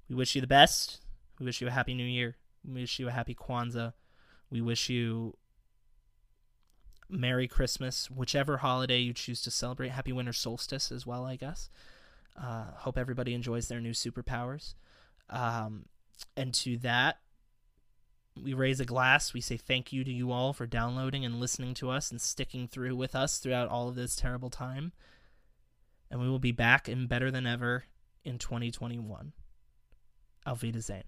[0.09, 1.01] we wish you the best.
[1.39, 2.37] We wish you a happy new year.
[2.65, 3.93] We wish you a happy Kwanzaa.
[4.51, 5.37] We wish you
[7.09, 9.91] Merry Christmas, whichever holiday you choose to celebrate.
[9.91, 11.69] Happy winter solstice as well, I guess.
[12.41, 14.75] Uh, hope everybody enjoys their new superpowers.
[15.31, 15.87] Um,
[16.37, 17.19] and to that,
[18.41, 19.33] we raise a glass.
[19.33, 22.69] We say thank you to you all for downloading and listening to us and sticking
[22.69, 24.93] through with us throughout all of this terrible time.
[26.11, 27.85] And we will be back and better than ever
[28.25, 29.33] in 2021.
[30.47, 31.05] Auf Wiedersehen.